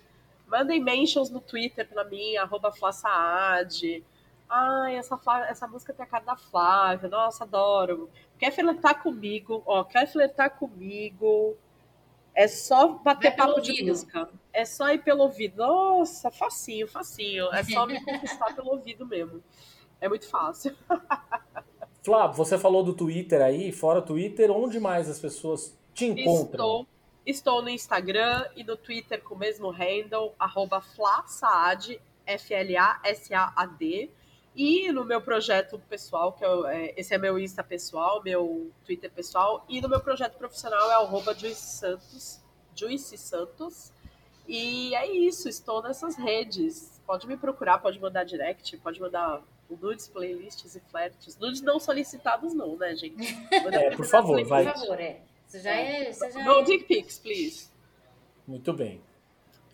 [0.46, 4.04] Mandem mentions no Twitter pra mim, arroba Flassaad.
[4.46, 5.18] Ai, essa,
[5.48, 7.08] essa música tem a cara da Flávia.
[7.08, 8.10] Nossa, adoro.
[8.38, 9.62] Quer flertar comigo?
[9.64, 11.56] Ó, quer flertar comigo?
[12.34, 14.28] É só bater papo de música.
[14.52, 15.58] É só ir pelo ouvido.
[15.58, 17.52] Nossa, facinho, facinho.
[17.52, 19.42] É só me conquistar pelo ouvido mesmo.
[20.00, 20.74] É muito fácil.
[22.02, 26.44] Flá, você falou do Twitter aí, fora Twitter, onde mais as pessoas te encontram?
[26.44, 26.86] Estou,
[27.26, 34.10] estou no Instagram e no Twitter com o mesmo handle, arroba flasaad, F-L-A-S-A-A-D.
[34.54, 38.70] E no meu projeto pessoal, que é, o- é, esse é meu Insta pessoal, meu
[38.84, 39.64] Twitter pessoal.
[39.68, 42.40] E no meu projeto profissional é arroba Juice Santos,
[42.74, 43.92] Juice Santos.
[44.48, 47.00] E é isso, estou nessas redes.
[47.06, 49.40] Pode me procurar, pode mandar direct, pode mandar
[49.80, 51.38] nudes, playlists e flertes.
[51.38, 53.16] Nudes não solicitados não, né, gente?
[53.72, 54.64] É, por favor, vai.
[54.64, 55.20] Por favor, é.
[55.46, 56.12] Você já é.
[56.12, 56.62] Você já No é...
[56.64, 57.68] dick pics, please.
[58.46, 59.00] Muito bem.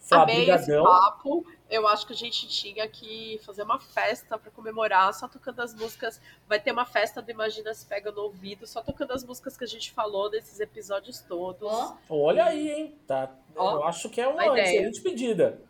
[0.00, 1.46] Flá, Amei esse papo.
[1.68, 5.74] Eu acho que a gente tinha que fazer uma festa para comemorar, só tocando as
[5.74, 6.20] músicas.
[6.48, 9.64] Vai ter uma festa do Imagina Se Pega no Ouvido, só tocando as músicas que
[9.64, 11.66] a gente falou nesses episódios todos.
[11.68, 12.94] Ó, Olha aí, hein?
[13.06, 13.34] Tá.
[13.56, 15.60] Ó, Eu acho que é uma excelente pedida.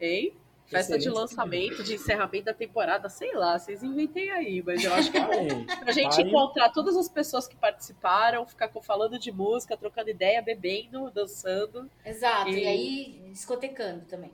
[0.00, 0.34] Hein?
[0.66, 4.94] Festa de Excelente lançamento, de encerramento da temporada, sei lá, vocês inventem aí, mas eu
[4.94, 5.64] acho que é bom.
[5.80, 10.10] Pra gente aí, encontrar todas as pessoas que participaram, ficar com- falando de música, trocando
[10.10, 12.50] ideia, bebendo, dançando, exato.
[12.50, 12.60] E...
[12.62, 14.30] E- aí, discotecando também.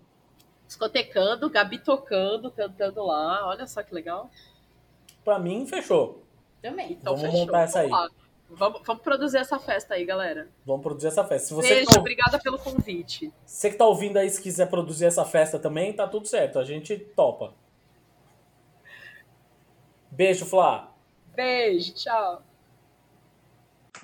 [0.67, 3.47] Discotecando, Gabi tocando, cantando lá.
[3.49, 4.31] Olha só que legal.
[5.25, 6.25] pra mim, fechou.
[6.63, 6.93] Também.
[6.93, 7.47] Então Vamos fechou.
[7.47, 7.89] montar essa aí.
[7.89, 8.27] Vamos.
[8.49, 10.49] Vamos, vamos produzir essa festa aí, galera.
[10.65, 11.49] Vamos produzir essa festa.
[11.49, 13.33] Se você, Beijo, tá, obrigada pelo convite.
[13.45, 16.61] você que tá ouvindo aí, se quiser produzir essa festa também, tá tudo certo.
[16.61, 17.55] A gente topa.
[20.13, 20.93] Beijo, Flá.
[21.35, 22.43] Beijo, tchau.